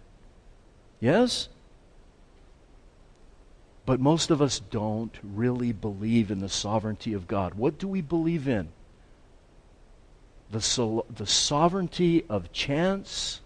Yes? 1.00 1.48
But 3.86 3.98
most 3.98 4.30
of 4.30 4.42
us 4.42 4.60
don't 4.60 5.16
really 5.22 5.72
believe 5.72 6.30
in 6.30 6.40
the 6.40 6.50
sovereignty 6.50 7.14
of 7.14 7.26
God. 7.26 7.54
What 7.54 7.78
do 7.78 7.88
we 7.88 8.02
believe 8.02 8.46
in? 8.46 8.68
The, 10.50 10.60
so, 10.60 11.06
the 11.08 11.26
sovereignty 11.26 12.26
of 12.28 12.52
chance 12.52 13.40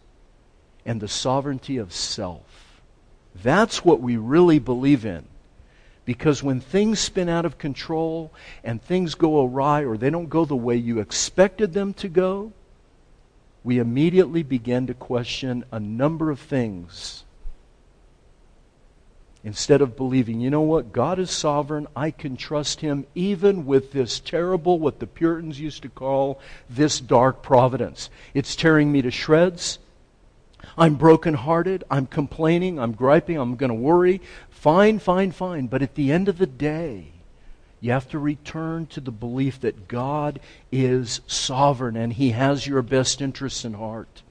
and 0.84 1.00
the 1.00 1.06
sovereignty 1.06 1.76
of 1.76 1.92
self. 1.92 2.63
That's 3.42 3.84
what 3.84 4.00
we 4.00 4.16
really 4.16 4.58
believe 4.58 5.04
in. 5.04 5.24
Because 6.04 6.42
when 6.42 6.60
things 6.60 7.00
spin 7.00 7.28
out 7.28 7.46
of 7.46 7.58
control 7.58 8.32
and 8.62 8.82
things 8.82 9.14
go 9.14 9.44
awry 9.44 9.84
or 9.84 9.96
they 9.96 10.10
don't 10.10 10.28
go 10.28 10.44
the 10.44 10.54
way 10.54 10.76
you 10.76 11.00
expected 11.00 11.72
them 11.72 11.94
to 11.94 12.08
go, 12.08 12.52
we 13.62 13.78
immediately 13.78 14.42
begin 14.42 14.86
to 14.88 14.94
question 14.94 15.64
a 15.72 15.80
number 15.80 16.30
of 16.30 16.38
things. 16.38 17.24
Instead 19.42 19.82
of 19.82 19.96
believing, 19.96 20.40
you 20.40 20.50
know 20.50 20.62
what, 20.62 20.92
God 20.92 21.18
is 21.18 21.30
sovereign, 21.30 21.86
I 21.94 22.10
can 22.10 22.36
trust 22.36 22.80
Him 22.80 23.06
even 23.14 23.66
with 23.66 23.92
this 23.92 24.20
terrible, 24.20 24.78
what 24.78 25.00
the 25.00 25.06
Puritans 25.06 25.60
used 25.60 25.82
to 25.82 25.90
call 25.90 26.40
this 26.68 26.98
dark 26.98 27.42
providence. 27.42 28.08
It's 28.32 28.56
tearing 28.56 28.90
me 28.90 29.02
to 29.02 29.10
shreds. 29.10 29.78
I'm 30.76 30.94
brokenhearted. 30.96 31.84
I'm 31.90 32.06
complaining. 32.06 32.78
I'm 32.78 32.92
griping. 32.92 33.36
I'm 33.36 33.56
going 33.56 33.68
to 33.68 33.74
worry. 33.74 34.20
Fine, 34.50 35.00
fine, 35.00 35.32
fine. 35.32 35.66
But 35.66 35.82
at 35.82 35.94
the 35.94 36.12
end 36.12 36.28
of 36.28 36.38
the 36.38 36.46
day, 36.46 37.12
you 37.80 37.92
have 37.92 38.08
to 38.10 38.18
return 38.18 38.86
to 38.86 39.00
the 39.00 39.10
belief 39.10 39.60
that 39.60 39.88
God 39.88 40.40
is 40.72 41.20
sovereign 41.26 41.96
and 41.96 42.12
He 42.12 42.30
has 42.30 42.66
your 42.66 42.82
best 42.82 43.20
interests 43.20 43.64
in 43.64 43.74
heart. 43.74 44.22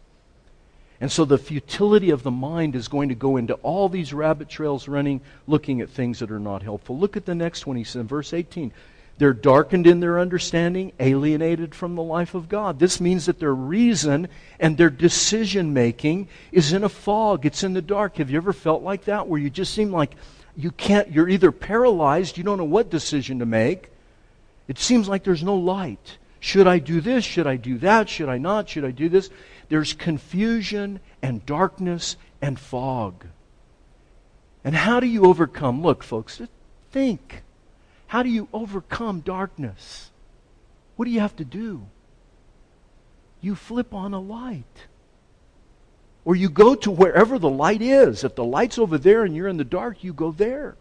And 0.99 1.11
so 1.11 1.25
the 1.25 1.37
futility 1.37 2.09
of 2.09 2.23
the 2.23 2.31
mind 2.31 2.75
is 2.75 2.87
going 2.87 3.09
to 3.09 3.15
go 3.15 3.37
into 3.37 3.55
all 3.55 3.89
these 3.89 4.13
rabbit 4.13 4.47
trails 4.47 4.87
running, 4.87 5.21
looking 5.47 5.81
at 5.81 5.89
things 5.89 6.19
that 6.19 6.31
are 6.31 6.39
not 6.39 6.63
helpful. 6.63 6.97
Look 6.97 7.17
at 7.17 7.25
the 7.25 7.35
next 7.35 7.67
one. 7.67 7.75
He 7.75 7.83
said, 7.83 8.07
verse 8.07 8.33
18 8.33 8.71
They're 9.17 9.34
darkened 9.34 9.86
in 9.86 10.00
their 10.00 10.20
understanding, 10.20 10.91
alienated 11.00 11.75
from 11.75 11.96
the 11.96 12.03
life 12.03 12.34
of 12.34 12.50
God. 12.50 12.79
This 12.79 13.00
means 13.00 13.27
that 13.27 13.39
their 13.39 13.53
reason 13.53 14.27
and 14.60 14.77
their 14.77 14.89
decision 14.89 15.74
making 15.74 16.27
is 16.51 16.74
in 16.74 16.84
a 16.84 16.89
fog. 16.89 17.46
It's 17.46 17.63
in 17.63 17.74
the 17.74 17.82
dark. 17.82 18.17
Have 18.17 18.32
you 18.32 18.38
ever 18.38 18.53
felt 18.53 18.82
like 18.82 19.05
that 19.05 19.27
where 19.27 19.39
you 19.39 19.50
just 19.50 19.74
seem 19.74 19.91
like 19.91 20.15
you 20.55 20.72
can't, 20.72 21.12
you're 21.12 21.29
either 21.29 21.51
paralyzed, 21.51 22.38
you 22.38 22.43
don't 22.43 22.58
know 22.58 22.63
what 22.63 22.89
decision 22.89 23.39
to 23.39 23.46
make. 23.46 23.89
It 24.67 24.77
seems 24.77 25.08
like 25.08 25.24
there's 25.24 25.43
no 25.43 25.55
light. 25.55 26.17
Should 26.39 26.67
I 26.67 26.79
do 26.79 27.01
this? 27.01 27.24
Should 27.24 27.48
I 27.48 27.55
do 27.55 27.77
that? 27.79 28.10
Should 28.10 28.29
I 28.29 28.38
not? 28.38 28.70
Should 28.70 28.86
I 28.86 28.91
do 28.91 29.10
this? 29.10 29.29
There's 29.70 29.93
confusion 29.93 31.00
and 31.22 31.46
darkness 31.46 32.17
and 32.41 32.60
fog. 32.60 33.25
And 34.63 34.75
how 34.75 35.00
do 35.00 35.08
you 35.08 35.25
overcome? 35.25 35.82
Look, 35.82 36.03
folks, 36.03 36.41
think. 36.91 37.43
How 38.13 38.22
do 38.22 38.29
you 38.29 38.48
overcome 38.53 39.22
darkness? 39.22 40.12
What 40.98 41.05
do 41.05 41.12
you 41.12 41.22
have 41.22 41.36
to 41.38 41.43
do? 41.43 41.88
You 43.41 43.55
flip 43.55 43.91
on 43.91 44.13
a 44.13 44.20
light. 44.20 44.86
Or 46.24 46.36
you 46.36 46.48
go 46.48 46.75
to 46.75 46.91
wherever 46.91 47.39
the 47.39 47.50
light 47.50 47.82
is. 47.82 48.24
If 48.24 48.36
the 48.36 48.43
light's 48.43 48.77
over 48.77 49.00
there 49.00 49.24
and 49.24 49.36
you're 49.36 49.48
in 49.48 49.58
the 49.58 49.63
dark, 49.63 50.03
you 50.03 50.13
go 50.13 50.32
there. 50.32 50.75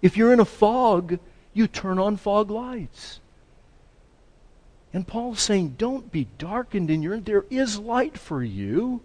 If 0.00 0.16
you're 0.16 0.32
in 0.32 0.40
a 0.40 0.46
fog, 0.46 1.18
you 1.52 1.66
turn 1.66 1.98
on 1.98 2.16
fog 2.16 2.50
lights. 2.50 3.20
And 4.90 5.06
Paul's 5.06 5.42
saying, 5.42 5.74
don't 5.76 6.10
be 6.10 6.28
darkened 6.38 6.90
in 6.90 7.02
your 7.02 7.20
there 7.20 7.44
is 7.50 7.78
light 7.78 8.16
for 8.16 8.42
you. 8.42 9.02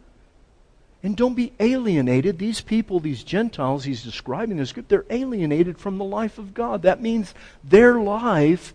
And 1.08 1.16
don't 1.16 1.36
be 1.36 1.54
alienated. 1.62 2.38
These 2.38 2.60
people, 2.60 3.00
these 3.00 3.24
Gentiles 3.24 3.86
he's 3.86 4.04
describing 4.04 4.52
in 4.52 4.58
the 4.58 4.66
script, 4.66 4.90
they're 4.90 5.06
alienated 5.10 5.80
from 5.80 5.98
the 5.98 6.04
life 6.04 6.38
of 6.38 6.54
God. 6.54 6.82
That 6.82 7.02
means 7.02 7.34
their 7.64 7.98
life 7.98 8.74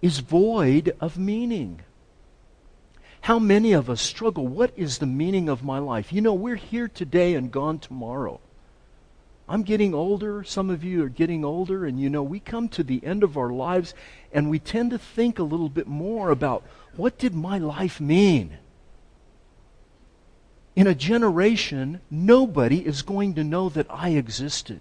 is 0.00 0.20
void 0.20 0.94
of 1.00 1.18
meaning. 1.18 1.80
How 3.22 3.40
many 3.40 3.72
of 3.72 3.90
us 3.90 4.00
struggle? 4.00 4.46
What 4.46 4.72
is 4.76 4.98
the 4.98 5.06
meaning 5.06 5.48
of 5.48 5.64
my 5.64 5.80
life? 5.80 6.12
You 6.12 6.20
know, 6.20 6.34
we're 6.34 6.54
here 6.54 6.86
today 6.86 7.34
and 7.34 7.50
gone 7.50 7.80
tomorrow. 7.80 8.38
I'm 9.48 9.64
getting 9.64 9.92
older. 9.92 10.44
Some 10.44 10.70
of 10.70 10.84
you 10.84 11.02
are 11.02 11.08
getting 11.08 11.44
older, 11.44 11.84
and 11.84 12.00
you 12.00 12.08
know, 12.08 12.22
we 12.22 12.38
come 12.38 12.68
to 12.68 12.84
the 12.84 13.04
end 13.04 13.24
of 13.24 13.36
our 13.36 13.50
lives 13.50 13.92
and 14.32 14.50
we 14.50 14.60
tend 14.60 14.92
to 14.92 14.98
think 14.98 15.40
a 15.40 15.42
little 15.42 15.68
bit 15.68 15.88
more 15.88 16.30
about 16.30 16.62
what 16.94 17.18
did 17.18 17.34
my 17.34 17.58
life 17.58 18.00
mean? 18.00 18.58
In 20.76 20.86
a 20.86 20.94
generation, 20.94 22.00
nobody 22.10 22.86
is 22.86 23.02
going 23.02 23.34
to 23.34 23.44
know 23.44 23.68
that 23.68 23.86
I 23.90 24.10
existed. 24.10 24.80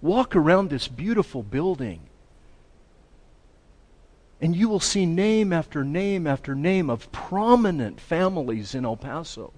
Walk 0.00 0.36
around 0.36 0.70
this 0.70 0.88
beautiful 0.88 1.42
building, 1.42 2.00
and 4.40 4.56
you 4.56 4.68
will 4.68 4.80
see 4.80 5.04
name 5.06 5.52
after 5.52 5.84
name 5.84 6.26
after 6.26 6.54
name 6.54 6.88
of 6.88 7.12
prominent 7.12 8.00
families 8.00 8.74
in 8.74 8.84
El 8.84 8.96
Paso 8.96 9.52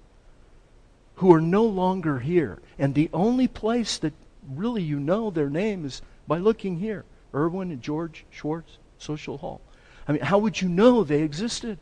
who 1.17 1.33
are 1.33 1.41
no 1.41 1.65
longer 1.65 2.19
here. 2.19 2.61
And 2.79 2.95
the 2.95 3.09
only 3.13 3.47
place 3.47 3.97
that 3.99 4.13
really 4.49 4.83
you 4.83 4.99
know 4.99 5.31
their 5.31 5.51
name 5.51 5.85
is 5.85 6.03
by 6.27 6.39
looking 6.39 6.81
here 6.81 7.05
Irwin 7.33 7.71
and 7.71 7.81
George 7.81 8.25
Schwartz, 8.31 8.79
Social 8.99 9.39
Hall. 9.39 9.61
I 10.09 10.13
mean, 10.13 10.23
how 10.23 10.39
would 10.39 10.61
you 10.61 10.69
know 10.69 11.05
they 11.05 11.23
existed? 11.23 11.79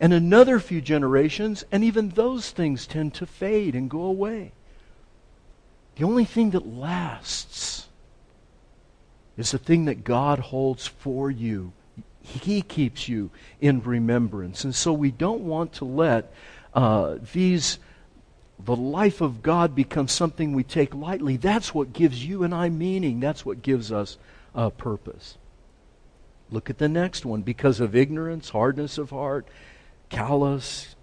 And 0.00 0.14
another 0.14 0.58
few 0.58 0.80
generations, 0.80 1.62
and 1.70 1.84
even 1.84 2.08
those 2.08 2.50
things 2.50 2.86
tend 2.86 3.12
to 3.14 3.26
fade 3.26 3.74
and 3.74 3.90
go 3.90 4.00
away. 4.00 4.52
The 5.96 6.04
only 6.04 6.24
thing 6.24 6.50
that 6.50 6.66
lasts 6.66 7.86
is 9.36 9.50
the 9.50 9.58
thing 9.58 9.84
that 9.84 10.02
God 10.02 10.38
holds 10.38 10.86
for 10.86 11.30
you. 11.30 11.72
He 12.22 12.62
keeps 12.62 13.08
you 13.08 13.30
in 13.60 13.82
remembrance. 13.82 14.64
And 14.64 14.74
so 14.74 14.92
we 14.92 15.10
don't 15.10 15.42
want 15.42 15.74
to 15.74 15.84
let 15.84 16.32
uh, 16.72 17.16
these, 17.32 17.78
the 18.64 18.76
life 18.76 19.20
of 19.20 19.42
God 19.42 19.74
become 19.74 20.08
something 20.08 20.54
we 20.54 20.64
take 20.64 20.94
lightly. 20.94 21.36
That's 21.36 21.74
what 21.74 21.92
gives 21.92 22.24
you 22.24 22.42
and 22.42 22.54
I 22.54 22.70
meaning. 22.70 23.20
That's 23.20 23.44
what 23.44 23.62
gives 23.62 23.92
us 23.92 24.16
uh, 24.54 24.70
purpose. 24.70 25.36
Look 26.50 26.70
at 26.70 26.78
the 26.78 26.88
next 26.88 27.26
one. 27.26 27.42
Because 27.42 27.80
of 27.80 27.94
ignorance, 27.94 28.50
hardness 28.50 28.98
of 28.98 29.10
heart, 29.10 29.46
callous, 30.10 30.94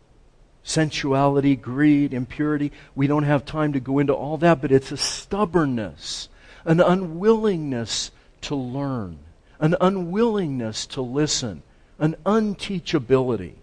sensuality, 0.64 1.56
greed, 1.56 2.14
impurity. 2.14 2.72
We 2.94 3.08
don't 3.08 3.24
have 3.24 3.46
time 3.46 3.74
to 3.74 3.80
go 3.80 4.00
into 4.00 4.14
all 4.14 4.38
that, 4.38 4.62
but 4.62 4.72
it's 4.72 4.92
a 4.92 4.98
stubbornness, 4.98 6.30
an 6.66 6.80
unwillingness 6.80 8.12
to 8.42 8.56
learn, 8.56 9.20
an 9.60 9.76
unwillingness 9.82 10.86
to 10.88 11.02
listen, 11.02 11.64
an 11.98 12.16
unteachability. 12.26 13.54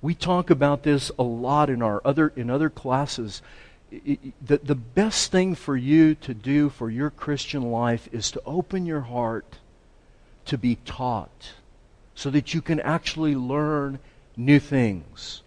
We 0.00 0.14
talk 0.14 0.50
about 0.50 0.84
this 0.84 1.10
a 1.18 1.24
lot 1.24 1.68
in 1.68 1.82
our 1.82 2.00
other 2.04 2.32
in 2.36 2.48
other 2.48 2.70
classes. 2.70 3.42
The, 3.90 4.60
the 4.62 4.74
best 4.74 5.32
thing 5.32 5.54
for 5.54 5.76
you 5.76 6.14
to 6.16 6.34
do 6.34 6.68
for 6.68 6.90
your 6.90 7.10
Christian 7.10 7.72
life 7.72 8.08
is 8.12 8.30
to 8.30 8.42
open 8.46 8.86
your 8.86 9.00
heart 9.00 9.58
to 10.44 10.56
be 10.56 10.76
taught 10.84 11.54
so 12.14 12.30
that 12.30 12.54
you 12.54 12.60
can 12.60 12.80
actually 12.80 13.34
learn 13.34 13.98
new 14.38 14.60
things. 14.60 15.42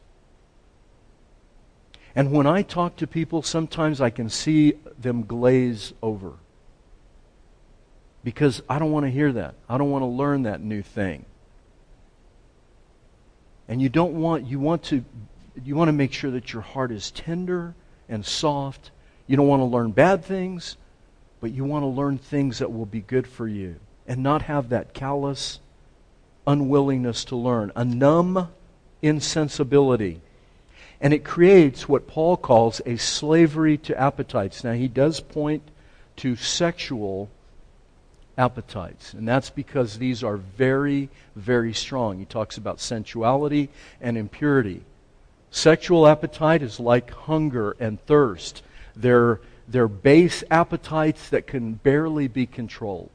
And 2.14 2.32
when 2.32 2.46
I 2.46 2.62
talk 2.62 2.98
to 2.98 3.08
people, 3.08 3.42
sometimes 3.42 4.02
I 4.02 4.10
can 4.10 4.30
see 4.30 4.74
them 5.00 5.24
glaze 5.24 5.94
over. 6.04 6.34
Because 8.24 8.62
I 8.70 8.78
don't 8.78 8.92
want 8.92 9.06
to 9.06 9.10
hear 9.10 9.32
that. 9.32 9.56
I 9.68 9.78
don't 9.78 9.90
want 9.90 10.04
to 10.04 10.08
learn 10.08 10.44
that 10.44 10.62
new 10.62 10.82
thing. 10.82 11.26
And 13.68 13.82
you 13.82 13.88
don't 13.88 14.14
want 14.14 14.46
you 14.46 14.60
want 14.60 14.84
to 14.84 15.04
you 15.64 15.76
want 15.76 15.88
to 15.88 15.94
make 15.94 16.12
sure 16.12 16.30
that 16.32 16.52
your 16.52 16.62
heart 16.62 16.92
is 16.92 17.10
tender 17.10 17.74
and 18.10 18.26
soft. 18.26 18.92
You 19.26 19.38
don't 19.38 19.48
want 19.48 19.62
to 19.62 19.66
learn 19.66 19.92
bad 19.92 20.26
things, 20.26 20.76
but 21.40 21.52
you 21.52 21.64
want 21.64 21.84
to 21.84 21.88
learn 21.88 22.18
things 22.18 22.60
that 22.60 22.72
will 22.72 22.86
be 22.86 23.00
good 23.00 23.26
for 23.26 23.48
you 23.48 23.78
and 24.06 24.22
not 24.22 24.44
have 24.44 24.70
that 24.70 24.94
callous 24.94 25.60
unwillingness 26.46 27.24
to 27.26 27.36
learn, 27.36 27.72
a 27.76 27.86
numb 27.86 28.50
insensibility. 29.02 30.22
And 31.00 31.14
it 31.14 31.24
creates 31.24 31.90
what 31.90 32.08
Paul 32.08 32.38
calls 32.38 32.82
a 32.86 32.98
slavery 32.98 33.78
to 33.80 34.00
appetites. 34.00 34.64
Now, 34.64 34.74
he 34.74 34.88
does 34.88 35.20
point 35.20 35.64
to 36.18 36.36
sexual 36.36 37.30
appetites, 38.38 39.14
and 39.14 39.28
that's 39.28 39.50
because 39.50 39.98
these 39.98 40.24
are 40.24 40.38
very, 40.38 41.10
very 41.36 41.74
strong. 41.74 42.20
He 42.20 42.26
talks 42.26 42.58
about 42.58 42.80
sensuality 42.80 43.70
and 44.00 44.18
impurity. 44.18 44.84
Sexual 45.50 46.08
appetite 46.08 46.62
is 46.62 46.80
like 46.80 47.12
hunger 47.12 47.76
and 47.80 48.04
thirst, 48.06 48.64
they're, 48.96 49.42
they're 49.68 49.88
base 49.88 50.44
appetites 50.50 51.30
that 51.30 51.48
can 51.48 51.74
barely 51.74 52.28
be 52.28 52.46
controlled. 52.46 53.10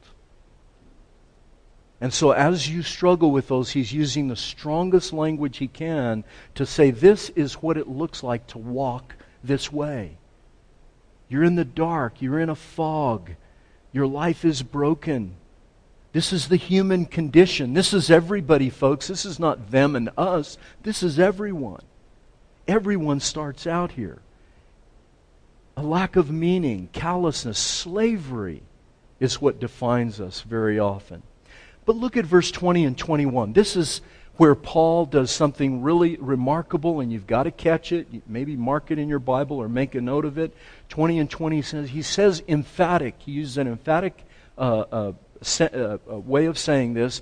And 1.99 2.13
so, 2.13 2.31
as 2.31 2.69
you 2.69 2.83
struggle 2.83 3.31
with 3.31 3.47
those, 3.47 3.71
he's 3.71 3.91
using 3.91 4.27
the 4.27 4.35
strongest 4.35 5.13
language 5.13 5.57
he 5.57 5.67
can 5.67 6.23
to 6.55 6.65
say, 6.65 6.91
This 6.91 7.29
is 7.29 7.55
what 7.55 7.77
it 7.77 7.87
looks 7.87 8.21
like 8.21 8.45
to 8.47 8.59
walk 8.59 9.15
this 9.43 9.71
way. 9.71 10.17
You're 11.27 11.43
in 11.43 11.55
the 11.55 11.65
dark, 11.65 12.21
you're 12.21 12.39
in 12.39 12.49
a 12.49 12.55
fog, 12.55 13.31
your 13.91 14.05
life 14.05 14.45
is 14.45 14.61
broken. 14.61 15.35
This 16.13 16.31
is 16.31 16.47
the 16.47 16.55
human 16.55 17.05
condition. 17.05 17.73
This 17.73 17.93
is 17.93 18.09
everybody, 18.09 18.69
folks. 18.69 19.07
This 19.07 19.25
is 19.25 19.39
not 19.39 19.71
them 19.71 19.95
and 19.95 20.09
us, 20.17 20.57
this 20.83 21.03
is 21.03 21.19
everyone. 21.19 21.81
Everyone 22.67 23.19
starts 23.19 23.65
out 23.65 23.93
here. 23.93 24.19
A 25.75 25.83
lack 25.83 26.15
of 26.15 26.31
meaning, 26.31 26.89
callousness, 26.91 27.59
slavery 27.59 28.63
is 29.19 29.41
what 29.41 29.59
defines 29.59 30.19
us 30.19 30.41
very 30.41 30.79
often. 30.79 31.23
But 31.87 31.95
look 31.95 32.17
at 32.17 32.25
verse 32.25 32.51
20 32.51 32.83
and 32.83 32.97
21. 32.97 33.53
This 33.53 33.77
is 33.77 34.01
where 34.35 34.55
Paul 34.55 35.05
does 35.05 35.31
something 35.31 35.81
really 35.81 36.17
remarkable, 36.17 36.99
and 36.99 37.13
you've 37.13 37.25
got 37.25 37.43
to 37.43 37.51
catch 37.51 37.93
it. 37.93 38.07
Maybe 38.27 38.57
mark 38.57 38.91
it 38.91 38.99
in 38.99 39.07
your 39.07 39.19
Bible 39.19 39.57
or 39.57 39.69
make 39.69 39.95
a 39.95 40.01
note 40.01 40.25
of 40.25 40.37
it. 40.37 40.53
20 40.89 41.17
and 41.17 41.29
20 41.29 41.61
says, 41.61 41.89
he 41.89 42.01
says 42.01 42.43
emphatic. 42.49 43.15
He 43.19 43.31
uses 43.31 43.57
an 43.57 43.69
emphatic 43.69 44.21
uh, 44.57 44.83
uh, 44.91 45.13
se- 45.41 45.69
uh, 45.69 45.97
way 46.17 46.47
of 46.47 46.57
saying 46.57 46.93
this. 46.93 47.21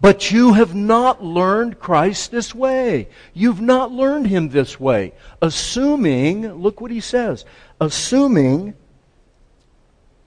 But 0.00 0.32
you 0.32 0.54
have 0.54 0.74
not 0.74 1.22
learned 1.22 1.78
Christ 1.78 2.32
this 2.32 2.52
way. 2.52 3.08
You've 3.32 3.60
not 3.60 3.92
learned 3.92 4.26
him 4.26 4.48
this 4.48 4.80
way. 4.80 5.12
Assuming, 5.40 6.52
look 6.54 6.80
what 6.80 6.90
he 6.90 7.00
says, 7.00 7.44
assuming 7.80 8.74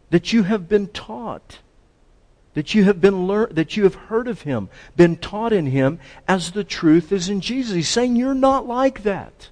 that 0.10 0.32
you 0.32 0.44
have 0.44 0.70
been 0.70 0.88
taught 0.88 1.60
that 2.54 2.74
you 2.74 2.84
have 2.84 3.02
been 3.02 3.28
lear- 3.28 3.50
that 3.52 3.76
you 3.76 3.84
have 3.84 3.96
heard 3.96 4.28
of 4.28 4.44
him, 4.44 4.70
been 4.96 5.16
taught 5.16 5.54
in 5.54 5.68
him 5.68 6.00
as 6.28 6.52
the 6.52 6.64
truth 6.64 7.12
is 7.12 7.30
in 7.30 7.42
Jesus. 7.42 7.74
He's 7.74 7.90
saying 7.90 8.16
you're 8.16 8.34
not 8.34 8.68
like 8.68 9.04
that. 9.04 9.50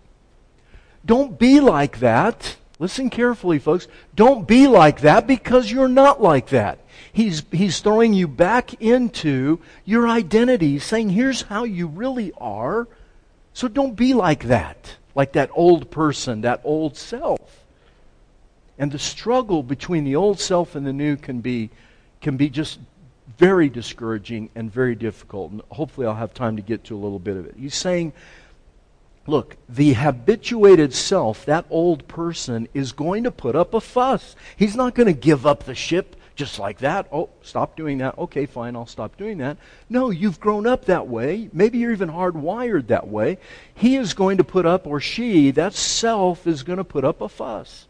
Don't 1.06 1.40
be 1.40 1.60
like 1.60 2.00
that. 2.00 2.58
Listen 2.80 3.10
carefully, 3.10 3.60
folks. 3.60 3.88
Don't 4.16 4.48
be 4.48 4.68
like 4.68 5.02
that 5.02 5.28
because 5.28 5.72
you're 5.72 5.88
not 5.88 6.22
like 6.22 6.50
that. 6.50 6.80
He's, 7.14 7.44
he's 7.52 7.80
throwing 7.80 8.14
you 8.14 8.28
back 8.28 8.82
into 8.82 9.60
your 9.86 10.08
identity, 10.08 10.80
saying, 10.80 11.10
here's 11.10 11.44
how 11.44 11.64
you 11.64 11.88
really 11.88 12.32
are. 12.40 12.88
So 13.54 13.68
don't 13.68 13.96
be 13.96 14.14
like 14.14 14.46
that, 14.46 14.96
like 15.14 15.34
that 15.34 15.50
old 15.54 15.92
person, 15.92 16.42
that 16.42 16.62
old 16.64 16.96
self. 16.96 17.66
And 18.78 18.92
the 18.92 19.00
struggle 19.00 19.62
between 19.62 20.04
the 20.04 20.16
old 20.16 20.40
self 20.40 20.74
and 20.74 20.88
the 20.88 20.94
new 20.94 21.18
can 21.18 21.42
be, 21.42 21.70
can 22.22 22.38
be 22.38 22.50
just 22.50 22.80
very 23.38 23.70
discouraging 23.70 24.50
and 24.56 24.72
very 24.72 24.96
difficult. 24.96 25.52
And 25.52 25.62
hopefully, 25.70 26.08
I'll 26.08 26.16
have 26.16 26.34
time 26.34 26.56
to 26.56 26.62
get 26.62 26.84
to 26.86 26.96
a 26.96 27.00
little 27.00 27.20
bit 27.20 27.38
of 27.38 27.46
it. 27.46 27.56
He's 27.58 27.76
saying, 27.76 28.14
look, 29.28 29.58
the 29.70 29.94
habituated 29.94 30.94
self, 30.94 31.46
that 31.46 31.66
old 31.70 32.08
person, 32.08 32.68
is 32.74 32.92
going 32.92 33.24
to 33.24 33.32
put 33.32 33.56
up 33.56 33.74
a 33.74 33.82
fuss. 33.82 34.36
He's 34.56 34.76
not 34.76 34.96
going 34.96 35.08
to 35.08 35.14
give 35.14 35.46
up 35.46 35.64
the 35.64 35.76
ship 35.76 36.16
just 36.36 36.60
like 36.60 36.80
that. 36.80 37.08
Oh, 37.12 37.30
stop 37.42 37.76
doing 37.76 38.00
that. 38.00 38.18
Okay, 38.18 38.46
fine, 38.46 38.76
I'll 38.76 38.88
stop 38.88 39.18
doing 39.18 39.38
that. 39.40 39.58
No, 39.90 40.10
you've 40.10 40.40
grown 40.40 40.66
up 40.66 40.86
that 40.86 41.08
way. 41.08 41.50
Maybe 41.54 41.78
you're 41.78 41.92
even 41.92 42.10
hardwired 42.10 42.88
that 42.88 43.08
way. 43.08 43.38
He 43.76 43.96
is 43.96 44.14
going 44.14 44.38
to 44.38 44.44
put 44.44 44.66
up, 44.66 44.88
or 44.88 45.00
she, 45.00 45.52
that 45.52 45.74
self 45.74 46.48
is 46.48 46.64
going 46.64 46.78
to 46.78 46.84
put 46.84 47.06
up 47.06 47.22
a 47.22 47.30
fuss. 47.30 47.88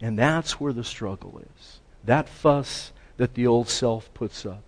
And 0.00 0.18
that's 0.18 0.58
where 0.58 0.72
the 0.72 0.84
struggle 0.84 1.42
is. 1.56 1.80
That 2.04 2.28
fuss 2.28 2.92
that 3.20 3.34
the 3.34 3.46
old 3.46 3.68
self 3.68 4.12
puts 4.14 4.46
up. 4.46 4.62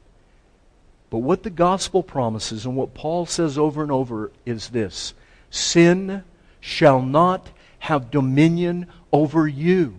But 1.08 1.20
what 1.20 1.42
the 1.42 1.48
gospel 1.48 2.02
promises 2.02 2.66
and 2.66 2.76
what 2.76 2.92
Paul 2.92 3.24
says 3.24 3.56
over 3.56 3.82
and 3.82 3.90
over 3.90 4.30
is 4.44 4.68
this 4.68 5.14
sin 5.48 6.22
shall 6.60 7.00
not 7.00 7.48
have 7.78 8.10
dominion 8.10 8.88
over 9.10 9.48
you. 9.48 9.94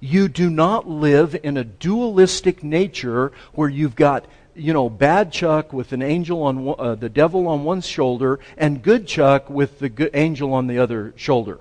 You 0.00 0.26
do 0.26 0.50
not 0.50 0.88
live 0.88 1.36
in 1.44 1.56
a 1.56 1.62
dualistic 1.62 2.64
nature 2.64 3.30
where 3.52 3.68
you've 3.68 3.94
got 3.94 4.26
you 4.56 4.72
know, 4.72 4.90
bad 4.90 5.30
Chuck 5.30 5.72
with 5.72 5.92
an 5.92 6.02
angel 6.02 6.42
on 6.42 6.74
uh, 6.76 6.96
the 6.96 7.08
devil 7.08 7.46
on 7.46 7.62
one 7.62 7.80
shoulder 7.80 8.40
and 8.56 8.82
good 8.82 9.06
Chuck 9.06 9.48
with 9.48 9.78
the 9.78 9.88
good 9.88 10.10
angel 10.14 10.52
on 10.52 10.66
the 10.66 10.80
other 10.80 11.14
shoulder. 11.14 11.60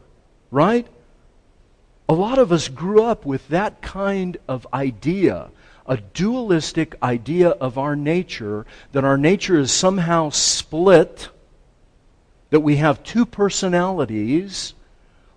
Right? 0.50 0.88
A 2.10 2.16
lot 2.16 2.40
of 2.40 2.52
us 2.52 2.70
grew 2.70 3.04
up 3.04 3.24
with 3.24 3.48
that 3.50 3.84
kind 3.84 4.38
of 4.48 4.66
idea 4.74 5.52
a 5.86 5.98
dualistic 5.98 6.96
idea 7.04 7.50
of 7.50 7.78
our 7.78 7.96
nature, 7.96 8.66
that 8.92 9.04
our 9.04 9.18
nature 9.18 9.58
is 9.60 9.72
somehow 9.72 10.30
split, 10.30 11.30
that 12.50 12.62
we 12.62 12.78
have 12.78 13.04
two 13.04 13.26
personalities, 13.26 14.74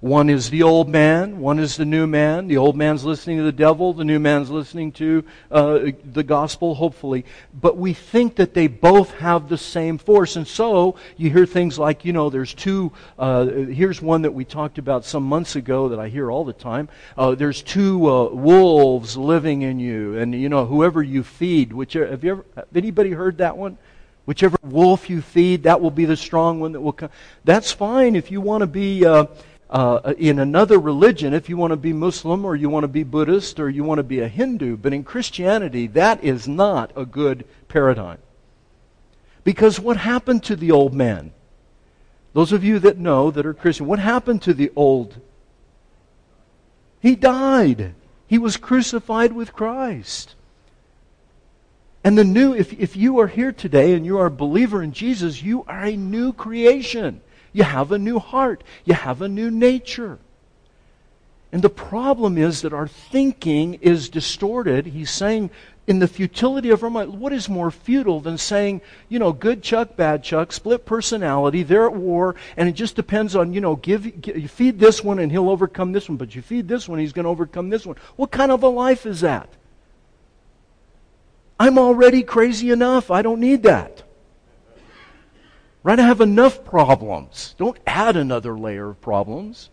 one 0.00 0.28
is 0.28 0.50
the 0.50 0.62
old 0.62 0.90
man, 0.90 1.40
one 1.40 1.58
is 1.58 1.76
the 1.76 1.86
new 1.86 2.06
man. 2.06 2.48
The 2.48 2.58
old 2.58 2.76
man's 2.76 3.02
listening 3.02 3.38
to 3.38 3.42
the 3.42 3.52
devil, 3.52 3.94
the 3.94 4.04
new 4.04 4.18
man's 4.18 4.50
listening 4.50 4.92
to 4.92 5.24
uh, 5.50 5.78
the 6.12 6.22
gospel, 6.22 6.74
hopefully. 6.74 7.24
But 7.54 7.78
we 7.78 7.94
think 7.94 8.36
that 8.36 8.52
they 8.52 8.66
both 8.66 9.12
have 9.14 9.48
the 9.48 9.56
same 9.56 9.96
force. 9.96 10.36
And 10.36 10.46
so 10.46 10.96
you 11.16 11.30
hear 11.30 11.46
things 11.46 11.78
like, 11.78 12.04
you 12.04 12.12
know, 12.12 12.28
there's 12.28 12.52
two, 12.52 12.92
uh, 13.18 13.46
here's 13.46 14.02
one 14.02 14.22
that 14.22 14.32
we 14.32 14.44
talked 14.44 14.76
about 14.76 15.06
some 15.06 15.22
months 15.22 15.56
ago 15.56 15.88
that 15.88 15.98
I 15.98 16.08
hear 16.08 16.30
all 16.30 16.44
the 16.44 16.52
time. 16.52 16.90
Uh, 17.16 17.34
there's 17.34 17.62
two 17.62 18.06
uh, 18.06 18.28
wolves 18.28 19.16
living 19.16 19.62
in 19.62 19.80
you. 19.80 20.18
And, 20.18 20.34
you 20.34 20.50
know, 20.50 20.66
whoever 20.66 21.02
you 21.02 21.22
feed, 21.22 21.72
which, 21.72 21.94
have 21.94 22.22
you 22.22 22.32
ever, 22.32 22.44
have 22.54 22.66
anybody 22.74 23.12
heard 23.12 23.38
that 23.38 23.56
one? 23.56 23.78
Whichever 24.26 24.58
wolf 24.62 25.08
you 25.08 25.22
feed, 25.22 25.62
that 25.62 25.80
will 25.80 25.92
be 25.92 26.04
the 26.04 26.16
strong 26.16 26.60
one 26.60 26.72
that 26.72 26.80
will 26.80 26.92
come. 26.92 27.10
That's 27.44 27.72
fine 27.72 28.16
if 28.16 28.30
you 28.30 28.40
want 28.40 28.62
to 28.62 28.66
be 28.66 29.06
uh, 29.68 30.14
in 30.16 30.38
another 30.38 30.78
religion, 30.78 31.34
if 31.34 31.48
you 31.48 31.56
want 31.56 31.72
to 31.72 31.76
be 31.76 31.92
Muslim 31.92 32.44
or 32.44 32.54
you 32.54 32.68
want 32.68 32.84
to 32.84 32.88
be 32.88 33.02
Buddhist 33.02 33.58
or 33.58 33.68
you 33.68 33.82
want 33.82 33.98
to 33.98 34.04
be 34.04 34.20
a 34.20 34.28
Hindu, 34.28 34.76
but 34.76 34.92
in 34.92 35.02
Christianity, 35.02 35.86
that 35.88 36.22
is 36.22 36.46
not 36.46 36.92
a 36.94 37.04
good 37.04 37.44
paradigm. 37.68 38.18
Because 39.42 39.80
what 39.80 39.96
happened 39.96 40.44
to 40.44 40.56
the 40.56 40.70
old 40.70 40.94
man? 40.94 41.32
Those 42.32 42.52
of 42.52 42.62
you 42.62 42.78
that 42.80 42.98
know 42.98 43.30
that 43.30 43.46
are 43.46 43.54
Christian, 43.54 43.86
what 43.86 43.98
happened 43.98 44.42
to 44.42 44.54
the 44.54 44.70
old? 44.76 45.20
He 47.00 47.16
died. 47.16 47.94
He 48.26 48.38
was 48.38 48.56
crucified 48.56 49.32
with 49.32 49.52
Christ. 49.52 50.34
And 52.04 52.16
the 52.16 52.24
new, 52.24 52.54
if, 52.54 52.72
if 52.72 52.96
you 52.96 53.18
are 53.18 53.26
here 53.26 53.52
today 53.52 53.94
and 53.94 54.06
you 54.06 54.18
are 54.18 54.26
a 54.26 54.30
believer 54.30 54.82
in 54.82 54.92
Jesus, 54.92 55.42
you 55.42 55.64
are 55.66 55.82
a 55.82 55.96
new 55.96 56.32
creation. 56.32 57.20
You 57.56 57.64
have 57.64 57.90
a 57.90 57.98
new 57.98 58.18
heart. 58.18 58.62
You 58.84 58.92
have 58.92 59.22
a 59.22 59.28
new 59.28 59.50
nature. 59.50 60.18
And 61.50 61.62
the 61.62 61.70
problem 61.70 62.36
is 62.36 62.60
that 62.60 62.74
our 62.74 62.86
thinking 62.86 63.78
is 63.80 64.10
distorted. 64.10 64.84
He's 64.84 65.10
saying, 65.10 65.48
in 65.86 65.98
the 65.98 66.06
futility 66.06 66.68
of 66.68 66.84
our 66.84 66.90
mind, 66.90 67.18
what 67.18 67.32
is 67.32 67.48
more 67.48 67.70
futile 67.70 68.20
than 68.20 68.36
saying, 68.36 68.82
you 69.08 69.18
know, 69.18 69.32
good 69.32 69.62
Chuck, 69.62 69.96
bad 69.96 70.22
Chuck, 70.22 70.52
split 70.52 70.84
personality, 70.84 71.62
they're 71.62 71.86
at 71.86 71.94
war, 71.94 72.34
and 72.58 72.68
it 72.68 72.72
just 72.72 72.94
depends 72.94 73.34
on, 73.34 73.54
you 73.54 73.62
know, 73.62 73.76
give, 73.76 74.20
give 74.20 74.36
you 74.36 74.48
feed 74.48 74.78
this 74.78 75.02
one 75.02 75.18
and 75.18 75.32
he'll 75.32 75.48
overcome 75.48 75.92
this 75.92 76.10
one, 76.10 76.18
but 76.18 76.34
you 76.34 76.42
feed 76.42 76.68
this 76.68 76.86
one, 76.86 76.98
he's 76.98 77.14
going 77.14 77.24
to 77.24 77.30
overcome 77.30 77.70
this 77.70 77.86
one. 77.86 77.96
What 78.16 78.30
kind 78.30 78.52
of 78.52 78.64
a 78.64 78.68
life 78.68 79.06
is 79.06 79.22
that? 79.22 79.48
I'm 81.58 81.78
already 81.78 82.22
crazy 82.22 82.70
enough. 82.70 83.10
I 83.10 83.22
don't 83.22 83.40
need 83.40 83.62
that. 83.62 83.95
Right? 85.86 86.00
I 86.00 86.02
have 86.02 86.20
enough 86.20 86.64
problems. 86.64 87.54
Don't 87.58 87.78
add 87.86 88.16
another 88.16 88.58
layer 88.58 88.88
of 88.88 89.00
problems. 89.00 89.70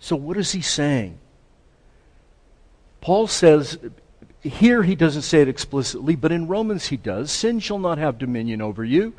So, 0.00 0.16
what 0.16 0.38
is 0.38 0.52
he 0.52 0.62
saying? 0.62 1.18
Paul 3.02 3.26
says, 3.26 3.76
here 4.40 4.84
he 4.84 4.94
doesn't 4.94 5.20
say 5.20 5.42
it 5.42 5.48
explicitly, 5.48 6.16
but 6.16 6.32
in 6.32 6.48
Romans 6.48 6.86
he 6.86 6.96
does 6.96 7.30
sin 7.30 7.60
shall 7.60 7.78
not 7.78 7.98
have 7.98 8.16
dominion 8.16 8.62
over 8.62 8.86
you. 8.86 9.12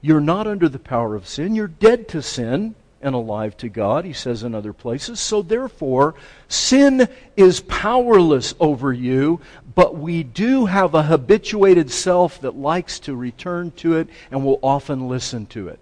You're 0.00 0.18
not 0.18 0.46
under 0.46 0.70
the 0.70 0.78
power 0.78 1.14
of 1.14 1.28
sin. 1.28 1.54
You're 1.54 1.68
dead 1.68 2.08
to 2.08 2.22
sin 2.22 2.74
and 3.02 3.14
alive 3.14 3.54
to 3.58 3.68
God, 3.68 4.06
he 4.06 4.14
says 4.14 4.44
in 4.44 4.54
other 4.54 4.72
places. 4.72 5.20
So 5.20 5.42
therefore, 5.42 6.14
sin 6.48 7.06
is 7.36 7.60
powerless 7.60 8.54
over 8.58 8.94
you, 8.94 9.42
but 9.76 9.96
we 9.96 10.24
do 10.24 10.66
have 10.66 10.94
a 10.94 11.04
habituated 11.04 11.92
self 11.92 12.40
that 12.40 12.56
likes 12.56 12.98
to 12.98 13.14
return 13.14 13.70
to 13.72 13.94
it 13.94 14.08
and 14.32 14.44
will 14.44 14.58
often 14.62 15.08
listen 15.08 15.46
to 15.46 15.68
it. 15.68 15.78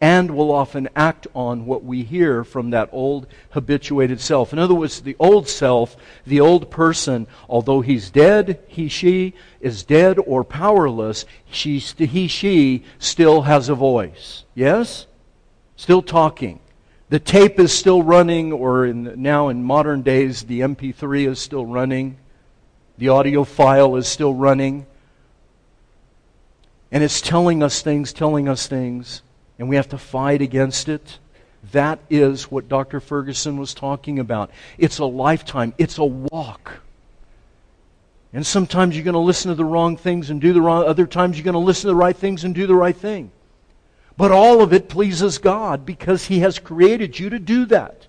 And 0.00 0.32
will 0.32 0.50
often 0.50 0.88
act 0.96 1.28
on 1.32 1.66
what 1.66 1.84
we 1.84 2.02
hear 2.02 2.42
from 2.42 2.70
that 2.70 2.88
old 2.90 3.28
habituated 3.50 4.20
self. 4.20 4.52
In 4.52 4.58
other 4.58 4.74
words, 4.74 5.00
the 5.00 5.16
old 5.20 5.48
self, 5.48 5.96
the 6.26 6.40
old 6.40 6.70
person, 6.70 7.28
although 7.48 7.82
he's 7.82 8.10
dead, 8.10 8.58
he, 8.66 8.88
she 8.88 9.34
is 9.60 9.84
dead 9.84 10.18
or 10.26 10.42
powerless, 10.42 11.24
she, 11.50 11.78
he, 11.78 12.26
she 12.26 12.82
still 12.98 13.42
has 13.42 13.68
a 13.68 13.74
voice. 13.74 14.44
Yes? 14.54 15.06
still 15.76 16.02
talking. 16.02 16.58
The 17.08 17.20
tape 17.20 17.60
is 17.60 17.72
still 17.72 18.02
running, 18.02 18.52
or 18.52 18.86
in, 18.86 19.22
now 19.22 19.48
in 19.48 19.62
modern 19.62 20.02
days, 20.02 20.42
the 20.42 20.60
MP3 20.60 21.28
is 21.28 21.38
still 21.38 21.64
running. 21.64 22.16
The 22.98 23.08
audio 23.10 23.44
file 23.44 23.96
is 23.96 24.08
still 24.08 24.34
running. 24.34 24.86
And 26.90 27.02
it's 27.02 27.20
telling 27.20 27.62
us 27.62 27.82
things, 27.82 28.12
telling 28.12 28.48
us 28.48 28.66
things, 28.66 29.22
and 29.58 29.68
we 29.68 29.76
have 29.76 29.88
to 29.88 29.98
fight 29.98 30.40
against 30.40 30.88
it. 30.88 31.18
That 31.72 31.98
is 32.08 32.50
what 32.50 32.68
Dr. 32.68 33.00
Ferguson 33.00 33.56
was 33.56 33.74
talking 33.74 34.18
about. 34.18 34.50
It's 34.78 34.98
a 34.98 35.04
lifetime, 35.04 35.74
it's 35.78 35.98
a 35.98 36.04
walk. 36.04 36.80
And 38.32 38.46
sometimes 38.46 38.94
you're 38.94 39.04
going 39.04 39.14
to 39.14 39.18
listen 39.18 39.50
to 39.50 39.54
the 39.54 39.64
wrong 39.64 39.96
things 39.96 40.30
and 40.30 40.40
do 40.40 40.52
the 40.52 40.60
wrong, 40.60 40.84
other 40.86 41.06
times 41.06 41.36
you're 41.36 41.44
going 41.44 41.54
to 41.54 41.58
listen 41.58 41.82
to 41.82 41.88
the 41.88 41.94
right 41.94 42.16
things 42.16 42.44
and 42.44 42.54
do 42.54 42.66
the 42.66 42.74
right 42.74 42.96
thing. 42.96 43.30
But 44.16 44.30
all 44.30 44.62
of 44.62 44.72
it 44.72 44.88
pleases 44.88 45.38
God 45.38 45.84
because 45.84 46.26
He 46.26 46.40
has 46.40 46.58
created 46.58 47.18
you 47.18 47.30
to 47.30 47.38
do 47.38 47.66
that. 47.66 48.06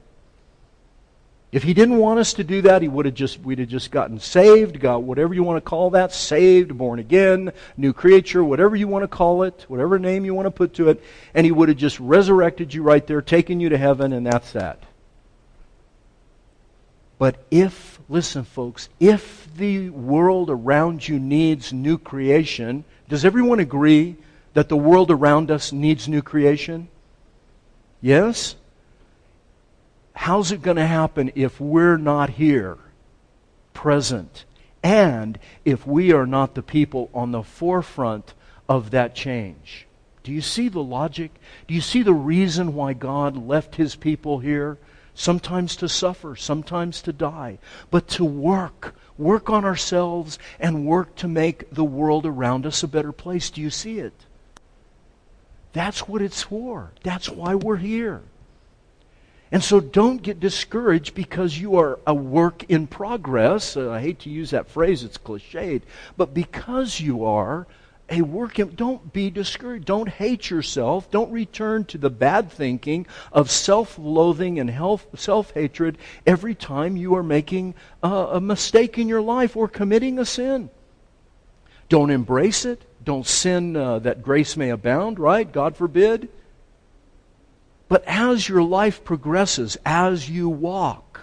If 1.51 1.63
He 1.63 1.73
didn't 1.73 1.97
want 1.97 2.19
us 2.19 2.33
to 2.33 2.43
do 2.43 2.61
that, 2.63 2.81
He 2.81 2.87
would 2.87 3.05
have 3.05 3.15
just 3.15 3.39
we'd 3.39 3.59
have 3.59 3.69
just 3.69 3.91
gotten 3.91 4.19
saved, 4.19 4.79
got 4.79 5.03
whatever 5.03 5.33
you 5.33 5.43
want 5.43 5.57
to 5.57 5.69
call 5.69 5.91
that, 5.91 6.11
saved, 6.11 6.77
born 6.77 6.99
again, 6.99 7.53
new 7.77 7.93
creature, 7.93 8.43
whatever 8.43 8.75
you 8.75 8.87
want 8.87 9.03
to 9.03 9.07
call 9.07 9.43
it, 9.43 9.65
whatever 9.67 9.97
name 9.97 10.25
you 10.25 10.33
want 10.33 10.45
to 10.45 10.51
put 10.51 10.73
to 10.75 10.89
it, 10.89 11.01
and 11.33 11.45
He 11.45 11.51
would 11.51 11.69
have 11.69 11.77
just 11.77 11.99
resurrected 11.99 12.73
you 12.73 12.83
right 12.83 13.05
there, 13.07 13.21
taken 13.21 13.59
you 13.59 13.69
to 13.69 13.77
heaven, 13.77 14.11
and 14.13 14.25
that's 14.25 14.51
that. 14.51 14.83
But 17.19 17.43
if, 17.49 17.99
listen, 18.09 18.43
folks, 18.43 18.89
if 18.99 19.47
the 19.55 19.89
world 19.89 20.49
around 20.49 21.07
you 21.07 21.17
needs 21.17 21.73
new 21.73 21.97
creation, 21.97 22.83
does 23.09 23.25
everyone 23.25 23.59
agree 23.59 24.17
that 24.53 24.69
the 24.69 24.77
world 24.77 25.09
around 25.09 25.49
us 25.49 25.71
needs 25.71 26.07
new 26.07 26.21
creation? 26.21 26.89
Yes? 28.01 28.55
How's 30.17 30.51
it 30.51 30.63
going 30.63 30.77
to 30.77 30.85
happen 30.85 31.31
if 31.35 31.61
we're 31.61 31.95
not 31.95 32.31
here, 32.31 32.79
present, 33.73 34.45
and 34.81 35.37
if 35.63 35.85
we 35.85 36.11
are 36.11 36.25
not 36.25 36.55
the 36.55 36.63
people 36.63 37.11
on 37.13 37.31
the 37.31 37.43
forefront 37.43 38.33
of 38.67 38.89
that 38.89 39.13
change? 39.13 39.85
Do 40.23 40.33
you 40.33 40.41
see 40.41 40.69
the 40.69 40.83
logic? 40.83 41.31
Do 41.67 41.75
you 41.75 41.81
see 41.81 42.01
the 42.01 42.15
reason 42.15 42.73
why 42.73 42.93
God 42.93 43.37
left 43.37 43.75
his 43.75 43.95
people 43.95 44.39
here? 44.39 44.79
Sometimes 45.13 45.75
to 45.77 45.87
suffer, 45.87 46.35
sometimes 46.35 47.01
to 47.03 47.13
die, 47.13 47.59
but 47.91 48.07
to 48.09 48.25
work, 48.25 48.95
work 49.19 49.51
on 49.51 49.63
ourselves 49.63 50.39
and 50.59 50.87
work 50.87 51.15
to 51.17 51.27
make 51.27 51.69
the 51.69 51.85
world 51.85 52.25
around 52.25 52.65
us 52.65 52.81
a 52.81 52.87
better 52.87 53.11
place. 53.11 53.51
Do 53.51 53.61
you 53.61 53.69
see 53.69 53.99
it? 53.99 54.25
That's 55.73 56.07
what 56.07 56.23
it's 56.23 56.41
for. 56.41 56.91
That's 57.03 57.29
why 57.29 57.53
we're 57.53 57.77
here. 57.77 58.23
And 59.51 59.63
so 59.63 59.79
don't 59.79 60.21
get 60.21 60.39
discouraged 60.39 61.15
because 61.15 61.57
you 61.57 61.77
are 61.77 61.99
a 62.05 62.13
work 62.13 62.65
in 62.69 62.87
progress. 62.87 63.77
Uh, 63.77 63.91
I 63.91 64.01
hate 64.01 64.19
to 64.19 64.29
use 64.29 64.51
that 64.51 64.67
phrase, 64.67 65.03
it's 65.03 65.17
cliched. 65.17 65.83
But 66.17 66.33
because 66.33 66.99
you 66.99 67.23
are 67.25 67.65
a 68.09 68.21
work 68.21 68.59
in, 68.59 68.75
don't 68.75 69.11
be 69.13 69.29
discouraged. 69.29 69.85
Don't 69.85 70.09
hate 70.09 70.49
yourself. 70.49 71.11
Don't 71.11 71.31
return 71.31 71.85
to 71.85 71.97
the 71.97 72.09
bad 72.09 72.51
thinking 72.51 73.05
of 73.31 73.51
self 73.51 73.97
loathing 73.97 74.59
and 74.59 74.73
self 75.15 75.51
hatred 75.51 75.97
every 76.25 76.55
time 76.55 76.97
you 76.97 77.15
are 77.15 77.23
making 77.23 77.75
a, 78.03 78.07
a 78.07 78.41
mistake 78.41 78.97
in 78.97 79.07
your 79.07 79.21
life 79.21 79.55
or 79.55 79.67
committing 79.67 80.19
a 80.19 80.25
sin. 80.25 80.69
Don't 81.89 82.11
embrace 82.11 82.65
it. 82.65 82.81
Don't 83.03 83.25
sin 83.25 83.75
uh, 83.75 83.99
that 83.99 84.21
grace 84.21 84.57
may 84.57 84.69
abound, 84.69 85.19
right? 85.19 85.49
God 85.49 85.77
forbid. 85.77 86.29
But 87.89 88.03
as 88.05 88.49
your 88.49 88.63
life 88.63 89.03
progresses, 89.03 89.77
as 89.85 90.29
you 90.29 90.49
walk, 90.49 91.21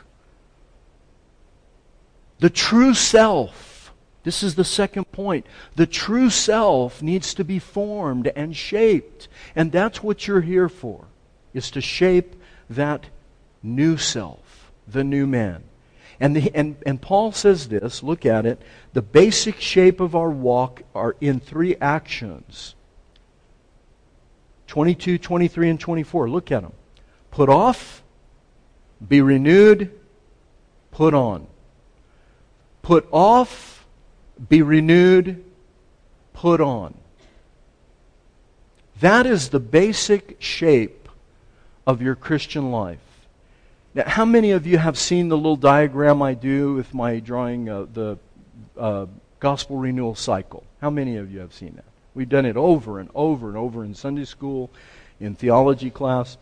the 2.39 2.51
true 2.51 2.95
self, 2.95 3.93
this 4.23 4.43
is 4.43 4.55
the 4.55 4.65
second 4.65 5.13
point, 5.13 5.47
the 5.77 5.87
true 5.87 6.31
self 6.31 7.03
needs 7.03 7.35
to 7.35 7.45
be 7.45 7.59
formed 7.59 8.31
and 8.35 8.57
shaped. 8.57 9.29
And 9.55 9.71
that's 9.71 10.03
what 10.03 10.27
you're 10.27 10.41
here 10.41 10.69
for, 10.69 11.05
is 11.53 11.71
to 11.73 11.81
shape 11.81 12.35
that 12.71 13.07
new 13.63 13.97
self, 13.97 14.73
the 14.89 15.05
new 15.05 15.27
man. 15.27 15.65
And, 16.21 16.37
the, 16.37 16.51
and, 16.55 16.77
and 16.87 17.01
Paul 17.01 17.33
says 17.33 17.69
this, 17.69 18.03
look 18.03 18.25
at 18.25 18.47
it, 18.47 18.63
the 18.93 19.03
basic 19.03 19.61
shape 19.61 20.01
of 20.01 20.15
our 20.15 20.31
walk 20.31 20.83
are 20.95 21.17
in 21.21 21.41
three 21.41 21.77
actions 21.81 22.75
22, 24.75 25.19
23, 25.19 25.71
and 25.71 25.79
24. 25.79 26.29
Look 26.29 26.51
at 26.51 26.63
them. 26.63 26.73
Put 27.31 27.49
off, 27.49 28.03
be 29.07 29.21
renewed, 29.21 29.93
put 30.91 31.15
on. 31.15 31.47
Put 32.83 33.07
off, 33.13 33.87
be 34.49 34.63
renewed, 34.63 35.45
put 36.33 36.61
on. 36.61 36.95
That 38.99 39.27
is 39.27 39.51
the 39.51 39.61
basic 39.61 40.43
shape 40.43 41.09
of 41.87 42.03
your 42.03 42.17
Christian 42.17 42.73
life. 42.73 42.99
Now, 43.95 44.09
how 44.09 44.25
many 44.25 44.51
of 44.51 44.67
you 44.67 44.79
have 44.79 44.99
seen 44.99 45.29
the 45.29 45.37
little 45.37 45.55
diagram 45.55 46.21
I 46.21 46.35
do 46.35 46.75
with 46.75 46.93
my 46.93 47.21
drawing 47.21 47.69
uh, 47.69 47.87
the 47.93 48.19
uh, 48.77 49.07
gospel 49.39 49.77
renewal 49.77 50.17
cycle? 50.17 50.65
How 50.81 50.91
many 50.91 51.17
of 51.17 51.31
you 51.31 51.39
have 51.39 51.55
seen 51.55 51.77
that? 51.77 51.94
We've 52.15 52.29
done 52.29 52.47
it 52.47 52.57
over 52.57 53.01
and 53.01 53.11
over 53.15 53.49
and 53.49 53.57
over 53.57 53.85
in 53.85 53.95
Sunday 53.95 54.25
school, 54.25 54.71
in 55.21 55.35
theology 55.35 55.91
class. 55.91 56.37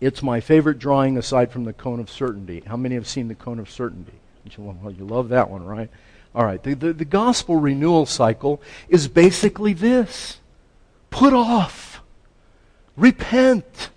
It's 0.00 0.22
my 0.22 0.40
favorite 0.40 0.78
drawing 0.78 1.16
aside 1.16 1.50
from 1.50 1.64
the 1.64 1.72
cone 1.72 2.00
of 2.00 2.10
certainty. 2.10 2.62
How 2.66 2.76
many 2.76 2.96
have 2.96 3.06
seen 3.06 3.28
the 3.28 3.34
cone 3.34 3.58
of 3.58 3.70
certainty? 3.70 4.12
Well, 4.58 4.92
you 4.92 5.04
love 5.04 5.28
that 5.30 5.48
one, 5.48 5.64
right? 5.64 5.88
All 6.34 6.44
right. 6.44 6.62
The, 6.62 6.74
the, 6.74 6.92
the 6.92 7.04
gospel 7.04 7.56
renewal 7.56 8.06
cycle 8.06 8.60
is 8.88 9.08
basically 9.08 9.72
this 9.72 10.38
put 11.10 11.32
off, 11.32 12.02
repent, 12.96 13.90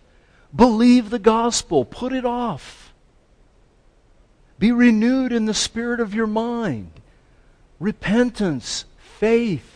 believe 0.55 1.09
the 1.09 1.19
gospel, 1.19 1.83
put 1.83 2.13
it 2.13 2.25
off. 2.25 2.93
Be 4.59 4.71
renewed 4.71 5.33
in 5.33 5.45
the 5.45 5.53
spirit 5.53 5.99
of 5.99 6.13
your 6.13 6.27
mind. 6.27 6.91
Repentance, 7.79 8.85
faith, 8.97 9.74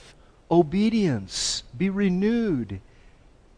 obedience. 0.50 1.64
Be 1.78 1.90
renewed 1.90 2.80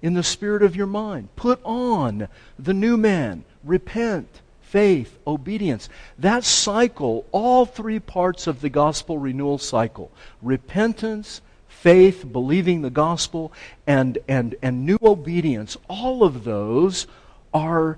in 0.01 0.13
the 0.13 0.23
spirit 0.23 0.63
of 0.63 0.75
your 0.75 0.87
mind. 0.87 1.29
Put 1.35 1.59
on 1.63 2.27
the 2.57 2.73
new 2.73 2.97
man. 2.97 3.43
Repent, 3.63 4.41
faith, 4.61 5.17
obedience. 5.27 5.89
That 6.17 6.43
cycle, 6.43 7.25
all 7.31 7.65
three 7.65 7.99
parts 7.99 8.47
of 8.47 8.61
the 8.61 8.69
gospel 8.69 9.17
renewal 9.17 9.57
cycle 9.57 10.11
repentance, 10.41 11.41
faith, 11.67 12.31
believing 12.31 12.81
the 12.81 12.89
gospel, 12.89 13.51
and, 13.85 14.17
and, 14.27 14.55
and 14.61 14.85
new 14.85 14.99
obedience, 15.01 15.77
all 15.89 16.23
of 16.23 16.43
those 16.43 17.07
are 17.53 17.97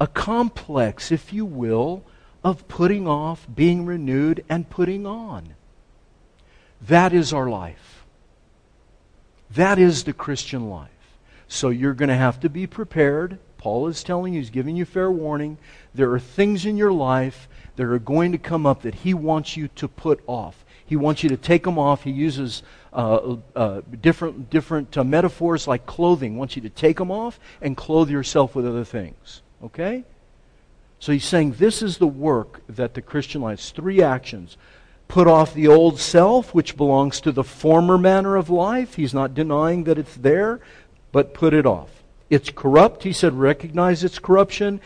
a 0.00 0.06
complex, 0.06 1.12
if 1.12 1.32
you 1.32 1.44
will, 1.44 2.02
of 2.42 2.66
putting 2.68 3.06
off, 3.06 3.46
being 3.52 3.86
renewed, 3.86 4.44
and 4.48 4.68
putting 4.68 5.06
on. 5.06 5.54
That 6.80 7.12
is 7.12 7.32
our 7.32 7.48
life. 7.48 7.93
That 9.54 9.78
is 9.78 10.04
the 10.04 10.12
Christian 10.12 10.68
life. 10.68 10.88
So 11.48 11.68
you're 11.68 11.94
going 11.94 12.08
to 12.08 12.16
have 12.16 12.40
to 12.40 12.48
be 12.48 12.66
prepared. 12.66 13.38
Paul 13.58 13.86
is 13.88 14.02
telling 14.02 14.34
you, 14.34 14.40
he's 14.40 14.50
giving 14.50 14.76
you 14.76 14.84
fair 14.84 15.10
warning. 15.10 15.58
There 15.94 16.12
are 16.12 16.18
things 16.18 16.66
in 16.66 16.76
your 16.76 16.92
life 16.92 17.48
that 17.76 17.86
are 17.86 17.98
going 17.98 18.32
to 18.32 18.38
come 18.38 18.66
up 18.66 18.82
that 18.82 18.94
he 18.94 19.14
wants 19.14 19.56
you 19.56 19.68
to 19.68 19.88
put 19.88 20.22
off. 20.26 20.64
He 20.86 20.96
wants 20.96 21.22
you 21.22 21.28
to 21.30 21.36
take 21.36 21.64
them 21.64 21.78
off. 21.78 22.02
He 22.02 22.10
uses 22.10 22.62
uh, 22.92 23.36
uh, 23.56 23.80
different, 24.00 24.50
different 24.50 24.96
uh, 24.98 25.04
metaphors 25.04 25.66
like 25.66 25.86
clothing. 25.86 26.32
He 26.32 26.38
wants 26.38 26.56
you 26.56 26.62
to 26.62 26.70
take 26.70 26.98
them 26.98 27.10
off 27.10 27.40
and 27.62 27.76
clothe 27.76 28.10
yourself 28.10 28.54
with 28.54 28.66
other 28.66 28.84
things. 28.84 29.42
Okay? 29.62 30.04
So 30.98 31.12
he's 31.12 31.24
saying 31.24 31.52
this 31.52 31.82
is 31.82 31.98
the 31.98 32.06
work 32.06 32.62
that 32.68 32.94
the 32.94 33.02
Christian 33.02 33.40
life 33.42 33.60
three 33.60 34.02
actions 34.02 34.56
put 35.08 35.26
off 35.26 35.54
the 35.54 35.68
old 35.68 36.00
self, 36.00 36.54
which 36.54 36.76
belongs 36.76 37.20
to 37.20 37.32
the 37.32 37.44
former 37.44 37.98
manner 37.98 38.36
of 38.36 38.50
life. 38.50 38.94
He's 38.94 39.14
not 39.14 39.34
denying 39.34 39.84
that 39.84 39.98
it's 39.98 40.16
there, 40.16 40.60
but 41.12 41.34
put 41.34 41.54
it 41.54 41.66
off. 41.66 42.02
It's 42.30 42.50
corrupt. 42.50 43.02
He 43.02 43.12
said, 43.12 43.34
recognize 43.34 44.02
its 44.02 44.18
corruption. 44.18 44.80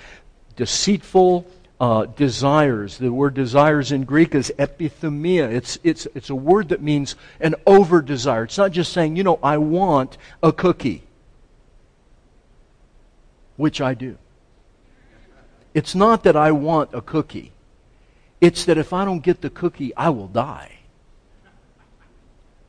Deceitful 0.57 1.47
uh, 1.81 2.07
desires. 2.07 2.99
The 2.99 3.13
word 3.13 3.35
desires 3.35 3.93
in 3.93 4.05
Greek 4.05 4.35
is 4.35 4.53
epithumia. 4.59 5.51
It's, 5.51 5.79
it's, 5.85 6.07
it's 6.15 6.31
a 6.31 6.35
word 6.35 6.71
that 6.71 6.83
means 6.83 7.15
an 7.41 7.55
over 7.67 8.03
desire. 8.03 8.45
It's 8.45 8.59
not 8.59 8.73
just 8.73 8.93
saying, 8.93 9.17
you 9.17 9.23
know, 9.23 9.39
I 9.43 9.59
want 9.59 10.19
a 10.43 10.53
cookie, 10.53 11.05
which 13.57 13.81
I 13.81 13.95
do. 13.95 14.19
It's 15.75 15.95
not 15.95 16.25
that 16.25 16.37
I 16.37 16.51
want 16.51 16.91
a 16.93 17.01
cookie. 17.01 17.53
It's 18.41 18.65
that 18.67 18.79
if 18.79 18.93
I 18.93 19.05
don't 19.05 19.23
get 19.23 19.41
the 19.41 19.51
cookie, 19.51 19.95
I 19.97 20.11
will 20.11 20.29
die. 20.29 20.79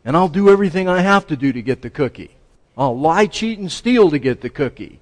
And 0.04 0.16
I'll 0.18 0.30
do 0.30 0.50
everything 0.50 0.88
I 0.88 1.02
have 1.02 1.28
to 1.28 1.36
do 1.36 1.54
to 1.54 1.62
get 1.62 1.82
the 1.82 1.90
cookie. 1.90 2.32
I'll 2.78 2.98
lie, 2.98 3.28
cheat, 3.28 3.60
and 3.60 3.72
steal 3.72 4.10
to 4.10 4.20
get 4.20 4.42
the 4.42 4.50
cookie. 4.50 5.00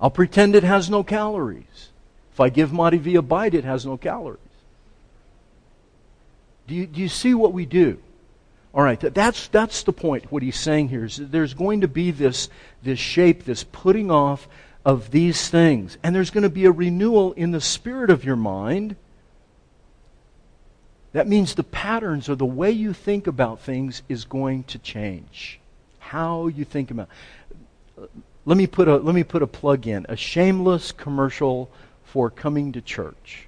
I'll 0.00 0.10
pretend 0.10 0.54
it 0.54 0.64
has 0.64 0.90
no 0.90 1.02
calories. 1.04 1.90
If 2.32 2.40
I 2.40 2.48
give 2.48 2.72
Monty 2.72 2.98
V 2.98 3.14
a 3.14 3.22
bite, 3.22 3.54
it 3.54 3.64
has 3.64 3.86
no 3.86 3.96
calories. 3.96 4.40
Do 6.66 6.74
you, 6.74 6.86
do 6.86 7.00
you 7.00 7.08
see 7.08 7.32
what 7.32 7.52
we 7.52 7.64
do? 7.64 7.98
All 8.74 8.82
right, 8.82 8.98
that's, 8.98 9.46
that's 9.48 9.84
the 9.84 9.92
point. 9.92 10.32
What 10.32 10.42
he's 10.42 10.58
saying 10.58 10.88
here 10.88 11.04
is 11.04 11.16
there's 11.16 11.54
going 11.54 11.82
to 11.82 11.88
be 11.88 12.10
this, 12.10 12.48
this 12.82 12.98
shape, 12.98 13.44
this 13.44 13.62
putting 13.62 14.10
off 14.10 14.48
of 14.84 15.12
these 15.12 15.48
things. 15.48 15.96
And 16.02 16.14
there's 16.14 16.30
going 16.30 16.42
to 16.42 16.50
be 16.50 16.64
a 16.64 16.72
renewal 16.72 17.32
in 17.34 17.52
the 17.52 17.60
spirit 17.60 18.10
of 18.10 18.24
your 18.24 18.36
mind 18.36 18.96
that 21.14 21.28
means 21.28 21.54
the 21.54 21.62
patterns 21.62 22.28
or 22.28 22.34
the 22.34 22.44
way 22.44 22.72
you 22.72 22.92
think 22.92 23.26
about 23.28 23.60
things 23.60 24.02
is 24.08 24.24
going 24.24 24.64
to 24.64 24.78
change. 24.78 25.60
How 26.00 26.48
you 26.48 26.64
think 26.64 26.90
about 26.90 27.08
let 28.44 28.58
me 28.58 28.66
put 28.66 28.88
a 28.88 28.96
let 28.96 29.14
me 29.14 29.22
put 29.22 29.42
a 29.42 29.46
plug 29.46 29.86
in 29.86 30.04
a 30.08 30.16
shameless 30.16 30.92
commercial 30.92 31.70
for 32.04 32.30
coming 32.30 32.72
to 32.72 32.80
church 32.80 33.46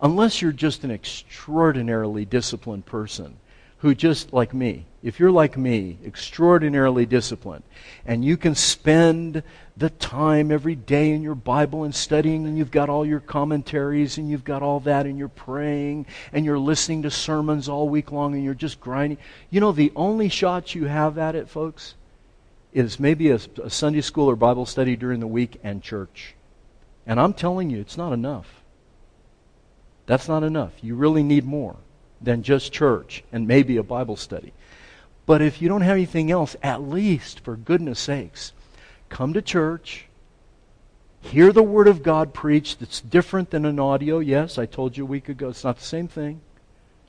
unless 0.00 0.40
you're 0.40 0.52
just 0.52 0.84
an 0.84 0.90
extraordinarily 0.90 2.24
disciplined 2.24 2.86
person 2.86 3.36
who 3.80 3.94
just 3.94 4.32
like 4.32 4.54
me 4.54 4.86
if 5.02 5.18
you're 5.18 5.30
like 5.30 5.56
me 5.56 5.98
extraordinarily 6.04 7.06
disciplined 7.06 7.64
and 8.04 8.24
you 8.24 8.36
can 8.36 8.54
spend 8.54 9.42
the 9.80 9.90
time 9.90 10.52
every 10.52 10.74
day 10.74 11.10
in 11.12 11.22
your 11.22 11.34
Bible 11.34 11.84
and 11.84 11.94
studying, 11.94 12.44
and 12.44 12.58
you've 12.58 12.70
got 12.70 12.90
all 12.90 13.06
your 13.06 13.18
commentaries, 13.18 14.18
and 14.18 14.28
you've 14.28 14.44
got 14.44 14.62
all 14.62 14.80
that, 14.80 15.06
and 15.06 15.16
you're 15.18 15.28
praying, 15.28 16.04
and 16.34 16.44
you're 16.44 16.58
listening 16.58 17.00
to 17.02 17.10
sermons 17.10 17.66
all 17.66 17.88
week 17.88 18.12
long, 18.12 18.34
and 18.34 18.44
you're 18.44 18.52
just 18.52 18.78
grinding. 18.78 19.16
You 19.48 19.60
know, 19.60 19.72
the 19.72 19.90
only 19.96 20.28
shot 20.28 20.74
you 20.74 20.84
have 20.84 21.16
at 21.16 21.34
it, 21.34 21.48
folks, 21.48 21.94
is 22.74 23.00
maybe 23.00 23.30
a, 23.30 23.40
a 23.62 23.70
Sunday 23.70 24.02
school 24.02 24.28
or 24.28 24.36
Bible 24.36 24.66
study 24.66 24.96
during 24.96 25.18
the 25.18 25.26
week 25.26 25.58
and 25.62 25.82
church. 25.82 26.34
And 27.06 27.18
I'm 27.18 27.32
telling 27.32 27.70
you, 27.70 27.80
it's 27.80 27.96
not 27.96 28.12
enough. 28.12 28.62
That's 30.04 30.28
not 30.28 30.42
enough. 30.42 30.72
You 30.82 30.94
really 30.94 31.22
need 31.22 31.46
more 31.46 31.76
than 32.20 32.42
just 32.42 32.72
church 32.72 33.24
and 33.32 33.48
maybe 33.48 33.76
a 33.76 33.82
Bible 33.82 34.16
study. 34.16 34.52
But 35.26 35.42
if 35.42 35.62
you 35.62 35.68
don't 35.68 35.82
have 35.82 35.96
anything 35.96 36.30
else, 36.30 36.56
at 36.62 36.82
least, 36.82 37.40
for 37.40 37.56
goodness 37.56 38.00
sakes, 38.00 38.52
come 39.08 39.32
to 39.32 39.42
church, 39.42 40.06
hear 41.20 41.52
the 41.52 41.62
Word 41.62 41.88
of 41.88 42.02
God 42.02 42.34
preached. 42.34 42.82
It's 42.82 43.00
different 43.00 43.50
than 43.50 43.64
an 43.64 43.78
audio. 43.78 44.18
Yes, 44.18 44.58
I 44.58 44.66
told 44.66 44.96
you 44.96 45.04
a 45.04 45.08
week 45.08 45.28
ago, 45.28 45.50
it's 45.50 45.64
not 45.64 45.78
the 45.78 45.84
same 45.84 46.08
thing 46.08 46.40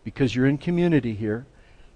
because 0.04 0.36
you're 0.36 0.48
in 0.48 0.58
community 0.58 1.14
here. 1.14 1.46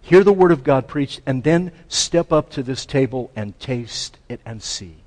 Hear 0.01 0.23
the 0.23 0.33
Word 0.33 0.51
of 0.51 0.63
God 0.63 0.87
preached, 0.87 1.21
and 1.25 1.43
then 1.43 1.71
step 1.87 2.31
up 2.31 2.51
to 2.51 2.63
this 2.63 2.85
table 2.85 3.31
and 3.35 3.59
taste 3.59 4.17
it 4.29 4.39
and 4.45 4.61
see. 4.61 4.97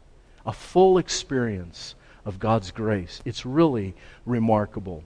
A 0.45 0.53
full 0.53 0.99
experience 0.99 1.95
of 2.25 2.39
God's 2.39 2.71
grace. 2.73 3.23
It's 3.25 3.47
really 3.47 3.95
remarkable. 4.27 5.05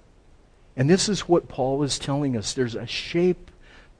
And 0.76 0.88
this 0.88 1.08
is 1.08 1.28
what 1.28 1.48
Paul 1.48 1.82
is 1.82 1.98
telling 1.98 2.36
us. 2.36 2.54
There's 2.54 2.74
a 2.74 2.86
shape 2.86 3.50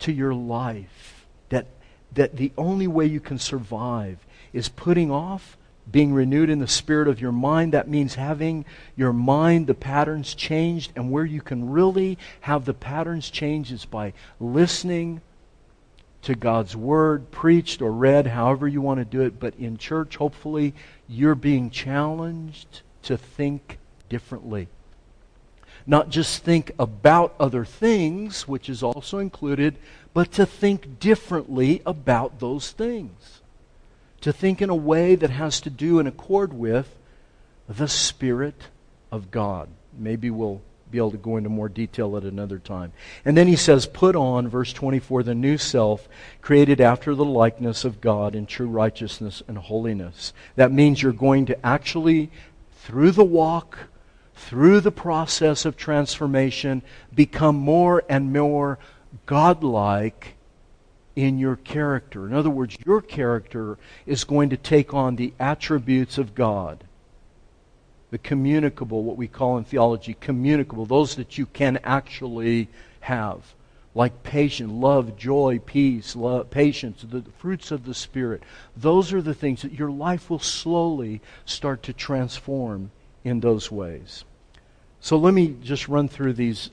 to 0.01 0.13
your 0.13 0.35
life 0.35 1.27
that, 1.51 1.67
that 2.13 2.37
the 2.37 2.53
only 2.57 2.87
way 2.87 3.07
you 3.07 3.21
can 3.21 3.39
survive 3.39 4.19
is 4.53 4.69
putting 4.69 5.11
off 5.11 5.57
being 5.91 6.13
renewed 6.13 6.49
in 6.49 6.61
the 6.61 6.69
spirit 6.69 7.09
of 7.09 7.21
your 7.21 7.33
mind. 7.33 7.73
That 7.73 7.89
means 7.89 8.15
having 8.15 8.65
your 8.97 9.13
mind, 9.13 9.67
the 9.67 9.75
patterns 9.75 10.35
changed. 10.35 10.93
And 10.95 11.11
where 11.11 11.25
you 11.25 11.41
can 11.41 11.71
really 11.71 12.19
have 12.43 12.65
the 12.65 12.75
patterns 12.75 13.31
changed 13.31 13.73
is 13.73 13.85
by 13.85 14.13
listening 14.39 15.21
to 16.23 16.35
God's 16.37 16.77
word, 16.77 17.31
preached 17.33 17.83
or 17.83 17.91
read, 17.91 18.29
however 18.29 18.69
you 18.69 18.81
want 18.81 19.01
to 19.01 19.05
do 19.05 19.23
it. 19.23 19.41
But 19.41 19.57
in 19.57 19.77
church, 19.77 20.17
hopefully, 20.17 20.73
you're 21.09 21.35
being 21.35 21.69
challenged 21.69 22.83
to 23.03 23.19
think 23.19 23.79
differently. 24.09 24.69
Not 25.87 26.11
just 26.11 26.43
think 26.43 26.73
about 26.79 27.35
other 27.39 27.65
things, 27.65 28.47
which 28.47 28.69
is 28.69 28.83
also 28.83 29.19
included, 29.19 29.77
but 30.15 30.33
to 30.33 30.47
think 30.47 30.99
differently 31.01 31.83
about 31.87 32.41
those 32.41 32.71
things 32.71 33.43
to 34.23 34.33
think 34.33 34.63
in 34.63 34.71
a 34.71 34.75
way 34.75 35.15
that 35.15 35.31
has 35.31 35.61
to 35.61 35.71
do 35.71 35.99
in 35.99 36.07
accord 36.07 36.53
with 36.53 36.97
the 37.69 37.89
Spirit 37.89 38.69
of 39.11 39.31
God. 39.31 39.69
Maybe 39.99 40.31
we'll 40.31 40.63
be 40.91 40.99
able 40.99 41.11
to 41.11 41.17
go 41.17 41.37
into 41.37 41.49
more 41.49 41.69
detail 41.69 42.17
at 42.17 42.23
another 42.23 42.59
time. 42.59 42.93
And 43.25 43.37
then 43.37 43.49
he 43.49 43.57
says, 43.57 43.87
Put 43.87 44.15
on, 44.15 44.49
verse 44.49 44.73
24, 44.73 45.25
the 45.25 45.35
new 45.35 45.59
self, 45.59 46.09
created 46.41 46.81
after 46.81 47.15
the 47.15 47.25
likeness 47.25 47.85
of 47.85 48.01
God 48.01 48.35
in 48.35 48.47
true 48.47 48.69
righteousness 48.69 49.43
and 49.49 49.59
holiness. 49.59 50.33
That 50.55 50.71
means 50.71 51.03
you're 51.03 51.13
going 51.13 51.47
to 51.47 51.67
actually, 51.67 52.31
through 52.73 53.13
the 53.13 53.25
walk, 53.25 53.79
through 54.49 54.81
the 54.81 54.93
process 54.93 55.65
of 55.65 55.77
transformation, 55.77 56.83
become 57.15 57.57
more 57.57 58.03
and 58.09 58.33
more 58.33 58.79
godlike 59.27 60.35
in 61.15 61.39
your 61.39 61.57
character. 61.57 62.27
In 62.27 62.35
other 62.35 62.51
words, 62.51 62.77
your 62.85 63.01
character 63.01 63.79
is 64.07 64.25
going 64.25 64.51
to 64.51 64.57
take 64.57 64.93
on 64.95 65.17
the 65.17 65.33
attributes 65.39 66.19
of 66.19 66.35
God. 66.35 66.85
The 68.11 68.19
communicable, 68.19 69.05
what 69.05 69.17
we 69.17 69.29
call 69.29 69.59
in 69.59 69.65
theology, 69.65 70.17
communicable, 70.21 70.87
those 70.87 71.17
that 71.17 71.39
you 71.39 71.47
can 71.47 71.79
actually 71.85 72.69
have. 73.01 73.55
Like 73.95 74.23
patience, 74.23 74.73
love, 74.73 75.17
joy, 75.17 75.61
peace, 75.65 76.17
love, 76.17 76.51
patience, 76.51 77.05
the 77.09 77.23
fruits 77.39 77.71
of 77.71 77.85
the 77.85 77.95
Spirit. 77.95 78.43
Those 78.77 79.13
are 79.13 79.23
the 79.23 79.35
things 79.35 79.63
that 79.63 79.73
your 79.73 79.91
life 79.91 80.31
will 80.31 80.39
slowly 80.39 81.21
start 81.45 81.83
to 81.85 81.93
transform 81.93 82.91
in 83.23 83.41
those 83.41 83.71
ways. 83.71 84.25
So 85.03 85.19
let 85.19 85.35
me 85.35 85.57
just 85.63 85.89
run 85.89 86.09
through 86.09 86.33
these 86.33 86.71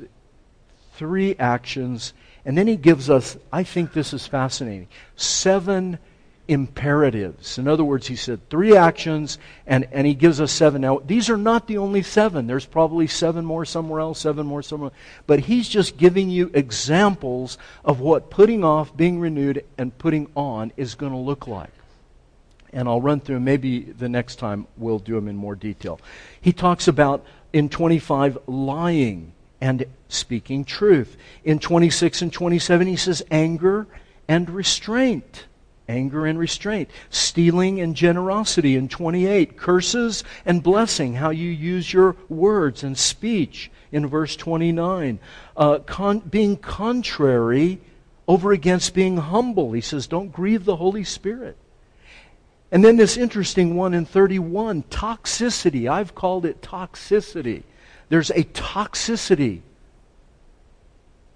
three 0.93 1.35
actions 1.37 2.13
and 2.45 2.57
then 2.57 2.67
he 2.67 2.77
gives 2.77 3.09
us, 3.09 3.37
I 3.51 3.63
think 3.63 3.93
this 3.93 4.13
is 4.13 4.25
fascinating, 4.25 4.87
seven 5.15 5.99
imperatives. 6.47 7.59
In 7.59 7.67
other 7.67 7.83
words, 7.83 8.07
he 8.07 8.15
said 8.15 8.49
three 8.49 8.75
actions, 8.75 9.37
and, 9.67 9.87
and 9.91 10.07
he 10.07 10.15
gives 10.15 10.41
us 10.41 10.51
seven. 10.51 10.81
Now, 10.81 10.99
these 11.05 11.29
are 11.29 11.37
not 11.37 11.67
the 11.67 11.77
only 11.77 12.01
seven. 12.01 12.47
There's 12.47 12.65
probably 12.65 13.05
seven 13.05 13.45
more 13.45 13.65
somewhere 13.65 13.99
else, 13.99 14.19
seven 14.19 14.47
more 14.47 14.63
somewhere 14.63 14.87
else. 14.89 14.99
But 15.27 15.41
he's 15.41 15.69
just 15.69 15.97
giving 15.97 16.31
you 16.31 16.49
examples 16.53 17.59
of 17.85 17.99
what 17.99 18.31
putting 18.31 18.63
off, 18.63 18.95
being 18.97 19.19
renewed, 19.19 19.63
and 19.77 19.95
putting 19.95 20.27
on 20.35 20.71
is 20.75 20.95
going 20.95 21.11
to 21.11 21.19
look 21.19 21.45
like. 21.45 21.69
And 22.73 22.87
I'll 22.87 23.01
run 23.01 23.19
through 23.19 23.41
Maybe 23.41 23.81
the 23.81 24.09
next 24.09 24.37
time 24.37 24.65
we'll 24.77 24.99
do 24.99 25.15
them 25.15 25.27
in 25.27 25.35
more 25.35 25.55
detail. 25.55 25.99
He 26.41 26.53
talks 26.53 26.87
about 26.87 27.25
in 27.53 27.69
25 27.69 28.37
lying 28.47 29.33
and 29.61 29.85
speaking 30.07 30.65
truth. 30.65 31.17
In 31.43 31.59
26 31.59 32.21
and 32.21 32.33
27, 32.33 32.87
he 32.87 32.95
says 32.95 33.23
anger 33.31 33.87
and 34.27 34.49
restraint. 34.49 35.45
Anger 35.87 36.25
and 36.25 36.37
restraint. 36.37 36.89
Stealing 37.09 37.81
and 37.81 37.95
generosity. 37.95 38.75
In 38.75 38.87
28, 38.87 39.57
curses 39.57 40.23
and 40.45 40.61
blessing, 40.61 41.15
how 41.15 41.31
you 41.31 41.49
use 41.49 41.91
your 41.91 42.15
words 42.29 42.83
and 42.83 42.97
speech. 42.97 43.71
In 43.91 44.05
verse 44.05 44.35
29, 44.35 45.19
uh, 45.57 45.79
con- 45.79 46.19
being 46.19 46.57
contrary 46.57 47.79
over 48.27 48.51
against 48.51 48.93
being 48.93 49.17
humble. 49.17 49.71
He 49.71 49.81
says, 49.81 50.05
don't 50.05 50.31
grieve 50.31 50.63
the 50.63 50.75
Holy 50.75 51.03
Spirit. 51.03 51.57
And 52.71 52.83
then 52.83 52.97
this 52.97 53.17
interesting 53.17 53.75
one 53.75 53.93
in 53.93 54.05
31, 54.05 54.83
toxicity. 54.83 55.89
I've 55.89 56.13
called 56.13 56.45
it 56.45 56.61
toxicity. 56.61 57.63
There's 58.09 58.29
a 58.29 58.43
toxicity 58.43 59.61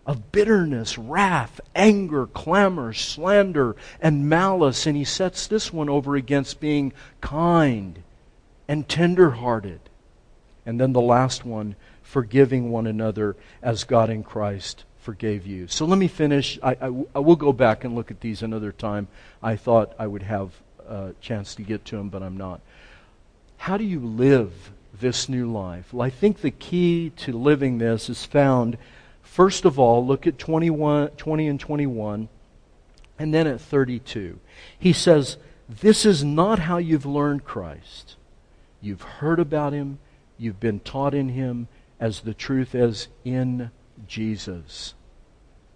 of 0.06 0.32
bitterness, 0.32 0.98
wrath, 0.98 1.60
anger, 1.76 2.28
clamor, 2.28 2.94
slander, 2.94 3.76
and 4.02 4.30
malice. 4.30 4.86
And 4.86 4.98
he 4.98 5.06
sets 5.06 5.48
this 5.48 5.74
one 5.74 5.90
over 5.90 6.16
against 6.16 6.60
being 6.60 6.94
kind 7.22 8.04
and 8.68 8.88
tenderhearted. 8.88 9.80
And 10.66 10.80
then 10.80 10.94
the 10.94 11.02
last 11.02 11.46
one, 11.46 11.76
forgiving 12.02 12.70
one 12.70 12.86
another 12.86 13.36
as 13.62 13.86
God 13.86 14.10
in 14.10 14.24
Christ 14.24 14.84
forgave 15.04 15.46
you. 15.46 15.68
So 15.68 15.86
let 15.86 15.98
me 15.98 16.08
finish. 16.08 16.58
I, 16.64 16.72
I, 16.82 17.06
I 17.16 17.20
will 17.20 17.36
go 17.36 17.52
back 17.52 17.84
and 17.84 17.94
look 17.94 18.10
at 18.10 18.22
these 18.22 18.42
another 18.42 18.72
time. 18.72 19.08
I 19.42 19.56
thought 19.56 19.94
I 20.00 20.08
would 20.08 20.24
have 20.24 20.52
a 20.88 21.14
chance 21.22 21.56
to 21.56 21.64
get 21.64 21.86
to 21.86 21.98
them, 21.98 22.10
but 22.10 22.24
I'm 22.24 22.38
not. 22.38 22.62
How 23.58 23.78
do 23.78 23.84
you 23.84 24.00
live 24.00 24.72
this 25.00 25.30
new 25.30 25.52
life? 25.52 25.94
Well, 25.94 26.06
I 26.06 26.10
think 26.10 26.42
the 26.42 26.52
key 26.52 27.12
to 27.18 27.32
living 27.32 27.78
this 27.78 28.10
is 28.10 28.26
found, 28.26 28.78
first 29.22 29.66
of 29.66 29.80
all, 29.80 30.06
look 30.06 30.28
at 30.28 30.38
21, 30.38 31.10
20 31.10 31.48
and 31.48 31.60
21, 31.60 32.30
and 33.18 33.34
then 33.34 33.48
at 33.48 33.62
32. 33.62 34.40
He 34.78 34.94
says, 34.94 35.38
This 35.70 36.06
is 36.06 36.24
not 36.24 36.60
how 36.60 36.78
you've 36.78 37.06
learned 37.06 37.46
Christ. 37.46 38.16
You've 38.82 39.02
heard 39.02 39.40
about 39.40 39.72
him, 39.72 40.00
you've 40.38 40.60
been 40.60 40.82
taught 40.82 41.14
in 41.14 41.30
him, 41.30 41.70
as 42.00 42.20
the 42.20 42.34
truth 42.34 42.76
is 42.76 43.08
in 43.24 43.72
Jesus. 44.08 44.94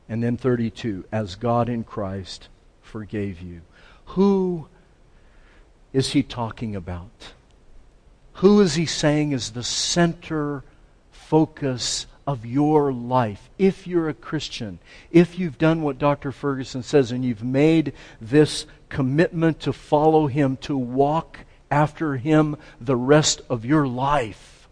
And 0.10 0.22
then 0.22 0.36
32, 0.36 1.06
as 1.12 1.36
God 1.36 1.70
in 1.70 1.84
Christ 1.84 2.50
forgave 2.82 3.42
you. 3.42 3.62
Who 4.08 4.68
is 5.98 6.12
he 6.12 6.22
talking 6.22 6.76
about? 6.76 7.34
Who 8.34 8.62
is 8.62 8.76
he 8.76 8.86
saying 8.86 9.32
is 9.32 9.50
the 9.50 9.64
center 9.64 10.64
focus 11.10 12.06
of 12.28 12.46
your 12.46 12.94
life? 12.94 13.50
If 13.58 13.88
you're 13.88 14.08
a 14.08 14.14
Christian, 14.14 14.78
if 15.10 15.40
you've 15.40 15.58
done 15.58 15.82
what 15.82 15.98
Dr. 15.98 16.32
Ferguson 16.32 16.84
says 16.84 17.12
and 17.12 17.26
you've 17.26 17.44
made 17.44 17.94
this 18.22 18.68
commitment 18.90 19.60
to 19.62 19.74
follow 19.74 20.28
him, 20.28 20.58
to 20.58 20.78
walk 20.78 21.40
after 21.72 22.18
him 22.18 22.58
the 22.80 22.96
rest 22.96 23.42
of 23.50 23.66
your 23.66 23.88
life, 23.88 24.70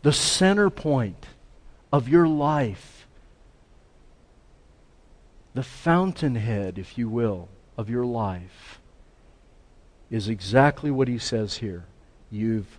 the 0.00 0.14
center 0.14 0.70
point 0.70 1.26
of 1.92 2.08
your 2.08 2.26
life, 2.26 3.06
the 5.52 5.62
fountainhead, 5.62 6.78
if 6.78 6.96
you 6.96 7.10
will, 7.10 7.50
of 7.76 7.90
your 7.90 8.06
life, 8.06 8.77
is 10.10 10.28
exactly 10.28 10.90
what 10.90 11.08
he 11.08 11.18
says 11.18 11.58
here. 11.58 11.84
You've 12.30 12.78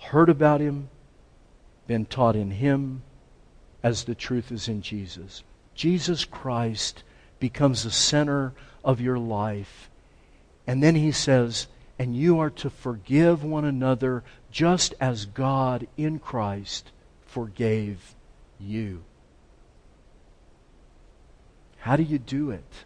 heard 0.00 0.28
about 0.28 0.60
him, 0.60 0.88
been 1.86 2.06
taught 2.06 2.36
in 2.36 2.50
him, 2.50 3.02
as 3.82 4.04
the 4.04 4.14
truth 4.14 4.50
is 4.52 4.68
in 4.68 4.82
Jesus. 4.82 5.42
Jesus 5.74 6.24
Christ 6.24 7.02
becomes 7.38 7.84
the 7.84 7.90
center 7.90 8.52
of 8.84 9.00
your 9.00 9.18
life. 9.18 9.90
And 10.66 10.82
then 10.82 10.96
he 10.96 11.12
says, 11.12 11.68
and 11.98 12.16
you 12.16 12.38
are 12.38 12.50
to 12.50 12.70
forgive 12.70 13.42
one 13.42 13.64
another 13.64 14.22
just 14.50 14.94
as 15.00 15.26
God 15.26 15.86
in 15.96 16.18
Christ 16.18 16.90
forgave 17.26 18.14
you. 18.58 19.02
How 21.78 21.96
do 21.96 22.02
you 22.02 22.18
do 22.18 22.50
it? 22.50 22.84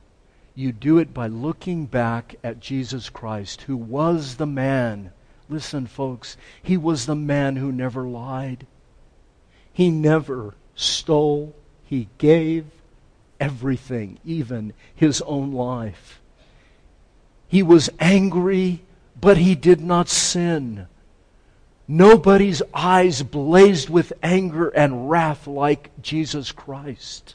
You 0.54 0.72
do 0.72 0.98
it 0.98 1.14
by 1.14 1.28
looking 1.28 1.86
back 1.86 2.36
at 2.44 2.60
Jesus 2.60 3.08
Christ, 3.08 3.62
who 3.62 3.76
was 3.76 4.36
the 4.36 4.46
man 4.46 5.12
Listen, 5.52 5.86
folks, 5.86 6.38
he 6.62 6.78
was 6.78 7.04
the 7.04 7.14
man 7.14 7.56
who 7.56 7.70
never 7.70 8.08
lied. 8.08 8.66
He 9.70 9.90
never 9.90 10.54
stole. 10.74 11.54
He 11.84 12.08
gave 12.16 12.64
everything, 13.38 14.18
even 14.24 14.72
his 14.94 15.20
own 15.22 15.52
life. 15.52 16.22
He 17.48 17.62
was 17.62 17.90
angry, 18.00 18.82
but 19.20 19.36
he 19.36 19.54
did 19.54 19.82
not 19.82 20.08
sin. 20.08 20.86
Nobody's 21.86 22.62
eyes 22.72 23.22
blazed 23.22 23.90
with 23.90 24.14
anger 24.22 24.68
and 24.68 25.10
wrath 25.10 25.46
like 25.46 25.90
Jesus 26.00 26.50
Christ. 26.50 27.34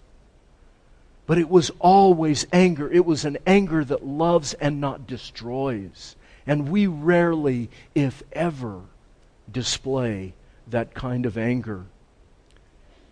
But 1.28 1.38
it 1.38 1.50
was 1.50 1.72
always 1.80 2.48
anger. 2.52 2.92
It 2.92 3.06
was 3.06 3.26
an 3.26 3.38
anger 3.46 3.84
that 3.84 4.06
loves 4.06 4.54
and 4.56 4.82
not 4.82 5.06
destroys. 5.06 6.16
And 6.48 6.70
we 6.70 6.88
rarely, 6.88 7.70
if 7.94 8.24
ever, 8.32 8.82
display 9.52 10.34
that 10.68 10.94
kind 10.94 11.26
of 11.26 11.38
anger. 11.38 11.86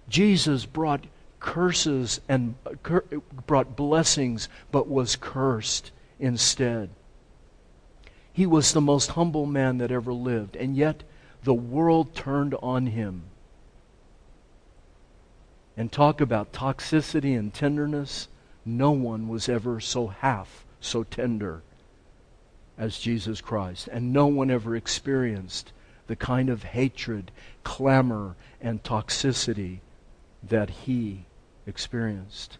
Jesus 0.08 0.66
brought 0.66 1.06
curses 1.40 2.22
and 2.30 2.56
cur- 2.84 3.04
brought 3.46 3.76
blessings, 3.76 4.48
but 4.72 4.88
was 4.88 5.18
cursed 5.18 5.92
instead. 6.20 6.90
He 8.32 8.46
was 8.46 8.72
the 8.74 8.82
most 8.82 9.12
humble 9.12 9.46
man 9.46 9.78
that 9.78 9.92
ever 9.92 10.14
lived, 10.14 10.56
and 10.56 10.76
yet 10.76 11.04
the 11.44 11.54
world 11.54 12.16
turned 12.16 12.56
on 12.62 12.88
him. 12.88 13.24
And 15.78 15.92
talk 15.92 16.22
about 16.22 16.54
toxicity 16.54 17.38
and 17.38 17.54
tenderness. 17.54 18.28
No 18.64 18.92
one 18.92 19.28
was 19.28 19.50
ever 19.50 19.80
so 19.80 20.08
half 20.08 20.66
so 20.80 21.04
tender 21.04 21.62
as 22.78 23.00
Jesus 23.00 23.42
Christ. 23.42 23.88
And 23.92 24.14
no 24.14 24.28
one 24.28 24.50
ever 24.50 24.76
experienced 24.76 25.72
the 26.08 26.16
kind 26.16 26.50
of 26.50 26.64
hatred, 26.64 27.32
clamor, 27.64 28.36
and 28.62 28.84
toxicity 28.84 29.80
that 30.44 30.70
he 30.70 31.26
experienced. 31.66 32.58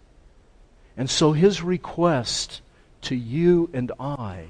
And 0.98 1.10
so 1.10 1.34
his 1.34 1.62
request 1.62 2.62
to 3.02 3.16
you 3.16 3.70
and 3.74 3.92
I 4.00 4.48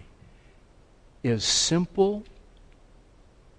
is 1.24 1.44
simple 1.44 2.24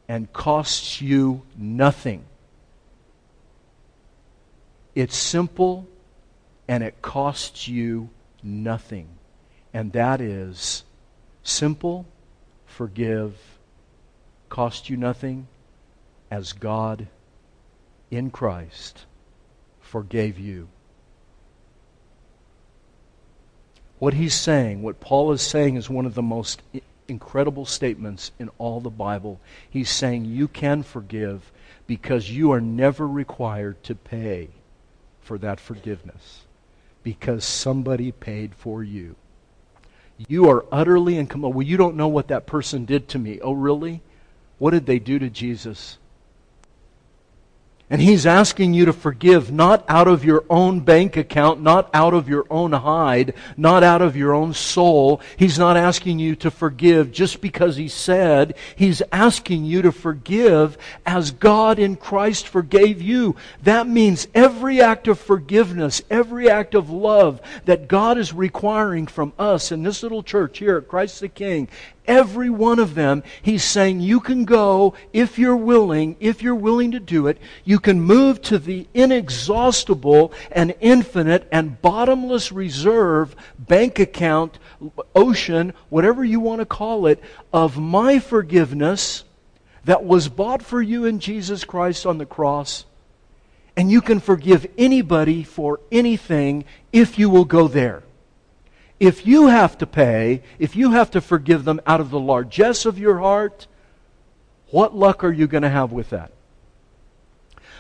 and 0.08 0.32
costs 0.32 1.00
you 1.00 1.42
nothing. 1.56 2.24
It's 4.96 5.14
simple 5.14 5.86
and 6.66 6.82
it 6.82 7.02
costs 7.02 7.68
you 7.68 8.08
nothing. 8.42 9.08
And 9.74 9.92
that 9.92 10.22
is 10.22 10.84
simple, 11.42 12.06
forgive, 12.64 13.36
cost 14.48 14.88
you 14.88 14.96
nothing, 14.96 15.48
as 16.30 16.54
God 16.54 17.08
in 18.10 18.30
Christ 18.30 19.04
forgave 19.80 20.38
you. 20.38 20.68
What 23.98 24.14
he's 24.14 24.34
saying, 24.34 24.80
what 24.80 24.98
Paul 24.98 25.30
is 25.32 25.42
saying, 25.42 25.76
is 25.76 25.90
one 25.90 26.06
of 26.06 26.14
the 26.14 26.22
most 26.22 26.62
incredible 27.06 27.66
statements 27.66 28.32
in 28.38 28.48
all 28.56 28.80
the 28.80 28.88
Bible. 28.88 29.40
He's 29.68 29.90
saying 29.90 30.24
you 30.24 30.48
can 30.48 30.82
forgive 30.82 31.52
because 31.86 32.30
you 32.30 32.50
are 32.52 32.62
never 32.62 33.06
required 33.06 33.82
to 33.84 33.94
pay 33.94 34.48
for 35.26 35.38
that 35.38 35.58
forgiveness 35.58 36.44
because 37.02 37.44
somebody 37.44 38.12
paid 38.12 38.54
for 38.54 38.82
you. 38.82 39.16
You 40.28 40.48
are 40.48 40.64
utterly 40.72 41.18
and 41.18 41.30
well, 41.42 41.62
you 41.62 41.76
don't 41.76 41.96
know 41.96 42.08
what 42.08 42.28
that 42.28 42.46
person 42.46 42.84
did 42.84 43.08
to 43.08 43.18
me. 43.18 43.40
Oh, 43.40 43.52
really? 43.52 44.02
What 44.58 44.70
did 44.70 44.86
they 44.86 44.98
do 44.98 45.18
to 45.18 45.28
Jesus? 45.28 45.98
And 47.88 48.02
he's 48.02 48.26
asking 48.26 48.74
you 48.74 48.86
to 48.86 48.92
forgive 48.92 49.52
not 49.52 49.84
out 49.88 50.08
of 50.08 50.24
your 50.24 50.44
own 50.50 50.80
bank 50.80 51.16
account, 51.16 51.62
not 51.62 51.88
out 51.94 52.14
of 52.14 52.28
your 52.28 52.44
own 52.50 52.72
hide, 52.72 53.32
not 53.56 53.84
out 53.84 54.02
of 54.02 54.16
your 54.16 54.34
own 54.34 54.54
soul. 54.54 55.20
He's 55.36 55.56
not 55.56 55.76
asking 55.76 56.18
you 56.18 56.34
to 56.36 56.50
forgive 56.50 57.12
just 57.12 57.40
because 57.40 57.76
he 57.76 57.86
said. 57.86 58.56
He's 58.74 59.02
asking 59.12 59.66
you 59.66 59.82
to 59.82 59.92
forgive 59.92 60.76
as 61.06 61.30
God 61.30 61.78
in 61.78 61.94
Christ 61.94 62.48
forgave 62.48 63.00
you. 63.00 63.36
That 63.62 63.86
means 63.86 64.26
every 64.34 64.80
act 64.80 65.06
of 65.06 65.20
forgiveness, 65.20 66.02
every 66.10 66.50
act 66.50 66.74
of 66.74 66.90
love 66.90 67.40
that 67.66 67.86
God 67.86 68.18
is 68.18 68.32
requiring 68.32 69.06
from 69.06 69.32
us 69.38 69.70
in 69.70 69.84
this 69.84 70.02
little 70.02 70.24
church 70.24 70.58
here 70.58 70.76
at 70.76 70.88
Christ 70.88 71.20
the 71.20 71.28
King, 71.28 71.68
every 72.06 72.50
one 72.50 72.78
of 72.78 72.94
them, 72.94 73.22
he's 73.42 73.64
saying 73.64 74.00
you 74.00 74.20
can 74.20 74.44
go 74.44 74.94
if 75.12 75.38
you're 75.38 75.56
willing, 75.56 76.16
if 76.20 76.42
you're 76.42 76.54
willing 76.54 76.92
to 76.92 77.00
do 77.00 77.26
it. 77.26 77.38
You 77.64 77.78
can 77.78 78.00
move 78.00 78.40
to 78.42 78.58
the 78.58 78.86
inexhaustible 78.94 80.32
and 80.50 80.74
infinite 80.80 81.48
and 81.52 81.80
bottomless 81.82 82.52
reserve 82.52 83.36
bank 83.58 83.98
account, 83.98 84.58
ocean, 85.14 85.72
whatever 85.88 86.24
you 86.24 86.40
want 86.40 86.60
to 86.60 86.66
call 86.66 87.06
it, 87.06 87.22
of 87.52 87.78
my 87.78 88.18
forgiveness 88.18 89.24
that 89.84 90.04
was 90.04 90.28
bought 90.28 90.62
for 90.62 90.82
you 90.82 91.04
in 91.04 91.20
Jesus 91.20 91.64
Christ 91.64 92.06
on 92.06 92.18
the 92.18 92.26
cross. 92.26 92.84
And 93.76 93.90
you 93.90 94.00
can 94.00 94.20
forgive 94.20 94.66
anybody 94.78 95.42
for 95.42 95.80
anything 95.92 96.64
if 96.92 97.18
you 97.18 97.28
will 97.28 97.44
go 97.44 97.68
there. 97.68 98.02
If 98.98 99.26
you 99.26 99.48
have 99.48 99.76
to 99.78 99.86
pay, 99.86 100.42
if 100.58 100.74
you 100.74 100.92
have 100.92 101.10
to 101.10 101.20
forgive 101.20 101.64
them 101.64 101.80
out 101.86 102.00
of 102.00 102.10
the 102.10 102.20
largesse 102.20 102.86
of 102.86 102.98
your 102.98 103.18
heart, 103.18 103.66
what 104.70 104.96
luck 104.96 105.22
are 105.22 105.32
you 105.32 105.46
going 105.46 105.62
to 105.62 105.68
have 105.68 105.92
with 105.92 106.10
that? 106.10 106.32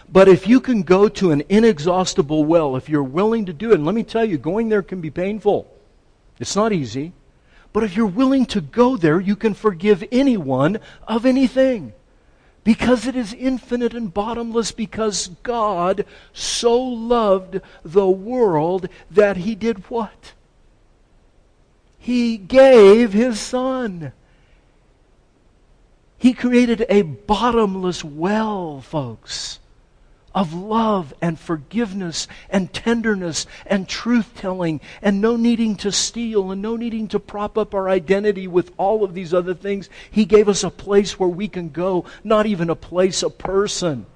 But 0.08 0.28
if 0.28 0.46
you 0.46 0.60
can 0.60 0.82
go 0.82 1.08
to 1.08 1.32
an 1.32 1.42
inexhaustible 1.48 2.44
well, 2.44 2.76
if 2.76 2.88
you're 2.88 3.02
willing 3.02 3.46
to 3.46 3.52
do 3.52 3.72
it, 3.72 3.76
and 3.76 3.86
let 3.86 3.94
me 3.94 4.04
tell 4.04 4.24
you, 4.24 4.38
going 4.38 4.68
there 4.68 4.82
can 4.82 5.00
be 5.00 5.10
painful. 5.10 5.72
It's 6.38 6.54
not 6.54 6.72
easy. 6.72 7.12
But 7.72 7.82
if 7.82 7.96
you're 7.96 8.06
willing 8.06 8.46
to 8.46 8.60
go 8.60 8.96
there, 8.96 9.20
you 9.20 9.36
can 9.36 9.54
forgive 9.54 10.04
anyone 10.12 10.78
of 11.08 11.26
anything. 11.26 11.92
Because 12.62 13.06
it 13.06 13.16
is 13.16 13.34
infinite 13.34 13.94
and 13.94 14.12
bottomless, 14.12 14.72
because 14.72 15.28
God 15.42 16.04
so 16.32 16.80
loved 16.80 17.60
the 17.84 18.08
world 18.08 18.88
that 19.10 19.38
he 19.38 19.54
did 19.54 19.90
what? 19.90 20.32
He 22.06 22.36
gave 22.36 23.12
His 23.12 23.40
Son. 23.40 24.12
He 26.16 26.34
created 26.34 26.86
a 26.88 27.02
bottomless 27.02 28.04
well, 28.04 28.80
folks, 28.80 29.58
of 30.32 30.54
love 30.54 31.12
and 31.20 31.36
forgiveness 31.36 32.28
and 32.48 32.72
tenderness 32.72 33.44
and 33.66 33.88
truth 33.88 34.34
telling 34.36 34.80
and 35.02 35.20
no 35.20 35.34
needing 35.34 35.74
to 35.78 35.90
steal 35.90 36.52
and 36.52 36.62
no 36.62 36.76
needing 36.76 37.08
to 37.08 37.18
prop 37.18 37.58
up 37.58 37.74
our 37.74 37.88
identity 37.88 38.46
with 38.46 38.70
all 38.76 39.02
of 39.02 39.12
these 39.12 39.34
other 39.34 39.54
things. 39.54 39.90
He 40.08 40.26
gave 40.26 40.48
us 40.48 40.62
a 40.62 40.70
place 40.70 41.18
where 41.18 41.28
we 41.28 41.48
can 41.48 41.70
go, 41.70 42.04
not 42.22 42.46
even 42.46 42.70
a 42.70 42.76
place, 42.76 43.24
a 43.24 43.30
person 43.30 44.06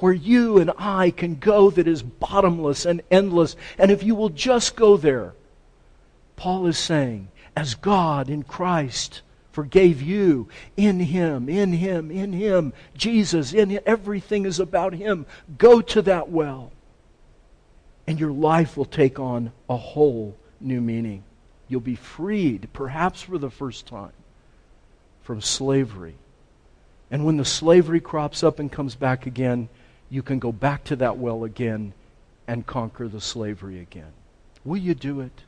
where 0.00 0.12
you 0.12 0.58
and 0.58 0.70
I 0.76 1.12
can 1.12 1.36
go 1.36 1.70
that 1.70 1.88
is 1.88 2.02
bottomless 2.02 2.84
and 2.84 3.00
endless. 3.10 3.56
And 3.78 3.90
if 3.90 4.02
you 4.02 4.14
will 4.14 4.28
just 4.28 4.76
go 4.76 4.98
there, 4.98 5.32
Paul 6.36 6.66
is 6.66 6.76
saying, 6.76 7.28
as 7.58 7.74
God 7.74 8.30
in 8.30 8.44
Christ 8.44 9.20
forgave 9.50 10.00
you 10.00 10.48
in 10.76 11.00
Him, 11.00 11.48
in 11.48 11.72
Him, 11.72 12.08
in 12.08 12.32
Him. 12.32 12.72
Jesus, 12.96 13.52
in 13.52 13.68
Him. 13.68 13.82
Everything 13.84 14.46
is 14.46 14.60
about 14.60 14.92
Him. 14.92 15.26
Go 15.58 15.80
to 15.80 16.00
that 16.02 16.30
well, 16.30 16.70
and 18.06 18.20
your 18.20 18.30
life 18.30 18.76
will 18.76 18.84
take 18.84 19.18
on 19.18 19.50
a 19.68 19.76
whole 19.76 20.36
new 20.60 20.80
meaning. 20.80 21.24
You'll 21.66 21.80
be 21.80 21.96
freed, 21.96 22.68
perhaps 22.72 23.22
for 23.22 23.38
the 23.38 23.50
first 23.50 23.86
time, 23.86 24.12
from 25.22 25.40
slavery. 25.40 26.14
And 27.10 27.24
when 27.24 27.38
the 27.38 27.44
slavery 27.44 28.00
crops 28.00 28.44
up 28.44 28.60
and 28.60 28.70
comes 28.70 28.94
back 28.94 29.26
again, 29.26 29.68
you 30.08 30.22
can 30.22 30.38
go 30.38 30.52
back 30.52 30.84
to 30.84 30.96
that 30.96 31.18
well 31.18 31.42
again 31.42 31.92
and 32.46 32.64
conquer 32.64 33.08
the 33.08 33.20
slavery 33.20 33.80
again. 33.80 34.12
Will 34.64 34.76
you 34.76 34.94
do 34.94 35.20
it? 35.20 35.42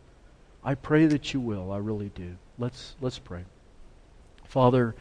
I 0.62 0.74
pray 0.74 1.06
that 1.06 1.32
you 1.32 1.40
will. 1.40 1.72
I 1.72 1.78
really 1.78 2.10
do. 2.14 2.36
Let's 2.58 2.94
let's 3.00 3.18
pray. 3.18 3.44
Father, 4.44 4.94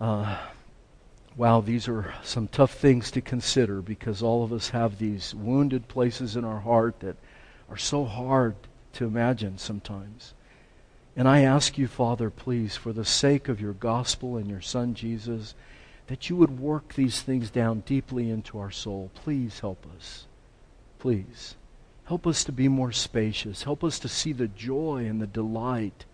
uh, 0.00 0.38
wow, 1.36 1.60
these 1.60 1.86
are 1.86 2.14
some 2.22 2.48
tough 2.48 2.74
things 2.74 3.10
to 3.12 3.20
consider 3.20 3.80
because 3.80 4.22
all 4.22 4.42
of 4.42 4.52
us 4.52 4.70
have 4.70 4.98
these 4.98 5.34
wounded 5.34 5.86
places 5.86 6.34
in 6.34 6.44
our 6.44 6.60
heart 6.60 7.00
that 7.00 7.16
are 7.70 7.76
so 7.76 8.04
hard 8.04 8.56
to 8.94 9.06
imagine 9.06 9.58
sometimes. 9.58 10.34
And 11.14 11.28
I 11.28 11.40
ask 11.40 11.76
you, 11.76 11.88
Father, 11.88 12.30
please, 12.30 12.76
for 12.76 12.92
the 12.92 13.04
sake 13.04 13.48
of 13.48 13.60
your 13.60 13.74
gospel 13.74 14.36
and 14.36 14.48
your 14.48 14.62
Son 14.62 14.94
Jesus, 14.94 15.54
that 16.06 16.30
you 16.30 16.36
would 16.36 16.58
work 16.58 16.94
these 16.94 17.20
things 17.20 17.50
down 17.50 17.80
deeply 17.80 18.30
into 18.30 18.58
our 18.58 18.70
soul. 18.70 19.10
Please 19.14 19.60
help 19.60 19.86
us. 19.94 20.26
Please. 20.98 21.54
Help 22.06 22.26
us 22.26 22.44
to 22.44 22.52
be 22.52 22.68
more 22.68 22.92
spacious. 22.92 23.62
Help 23.62 23.82
us 23.82 23.98
to 24.00 24.08
see 24.08 24.32
the 24.32 24.48
joy 24.48 25.06
and 25.06 25.20
the 25.20 25.26
delight 25.26 26.04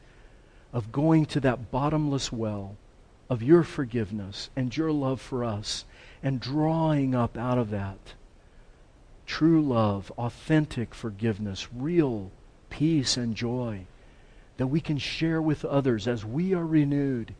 of 0.72 0.92
going 0.92 1.26
to 1.26 1.40
that 1.40 1.70
bottomless 1.70 2.30
well 2.30 2.76
of 3.30 3.42
your 3.42 3.62
forgiveness 3.62 4.50
and 4.54 4.76
your 4.76 4.92
love 4.92 5.20
for 5.20 5.44
us 5.44 5.84
and 6.22 6.40
drawing 6.40 7.14
up 7.14 7.36
out 7.36 7.58
of 7.58 7.70
that 7.70 8.14
true 9.28 9.60
love, 9.60 10.10
authentic 10.18 10.94
forgiveness, 10.94 11.68
real 11.72 12.32
peace 12.70 13.16
and 13.16 13.36
joy 13.36 13.84
that 14.56 14.66
we 14.66 14.80
can 14.80 14.98
share 14.98 15.40
with 15.40 15.64
others 15.64 16.08
as 16.08 16.24
we 16.24 16.54
are 16.54 16.66
renewed. 16.66 17.34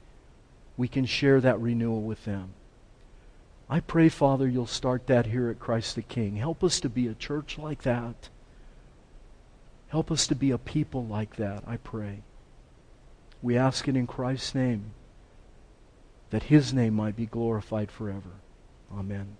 We 0.76 0.86
can 0.86 1.06
share 1.06 1.40
that 1.40 1.58
renewal 1.58 2.02
with 2.02 2.24
them. 2.24 2.50
I 3.68 3.80
pray, 3.80 4.08
Father, 4.08 4.46
you'll 4.46 4.66
start 4.66 5.08
that 5.08 5.26
here 5.26 5.48
at 5.50 5.58
Christ 5.58 5.96
the 5.96 6.02
King. 6.02 6.36
Help 6.36 6.62
us 6.62 6.78
to 6.80 6.88
be 6.88 7.08
a 7.08 7.14
church 7.14 7.58
like 7.58 7.82
that. 7.82 8.28
Help 9.88 10.10
us 10.10 10.26
to 10.26 10.34
be 10.34 10.50
a 10.50 10.58
people 10.58 11.06
like 11.06 11.36
that, 11.36 11.64
I 11.66 11.78
pray. 11.78 12.22
We 13.40 13.56
ask 13.56 13.88
it 13.88 13.96
in 13.96 14.06
Christ's 14.06 14.54
name, 14.54 14.92
that 16.30 16.44
his 16.44 16.74
name 16.74 16.94
might 16.94 17.16
be 17.16 17.24
glorified 17.24 17.90
forever. 17.90 18.42
Amen. 18.92 19.38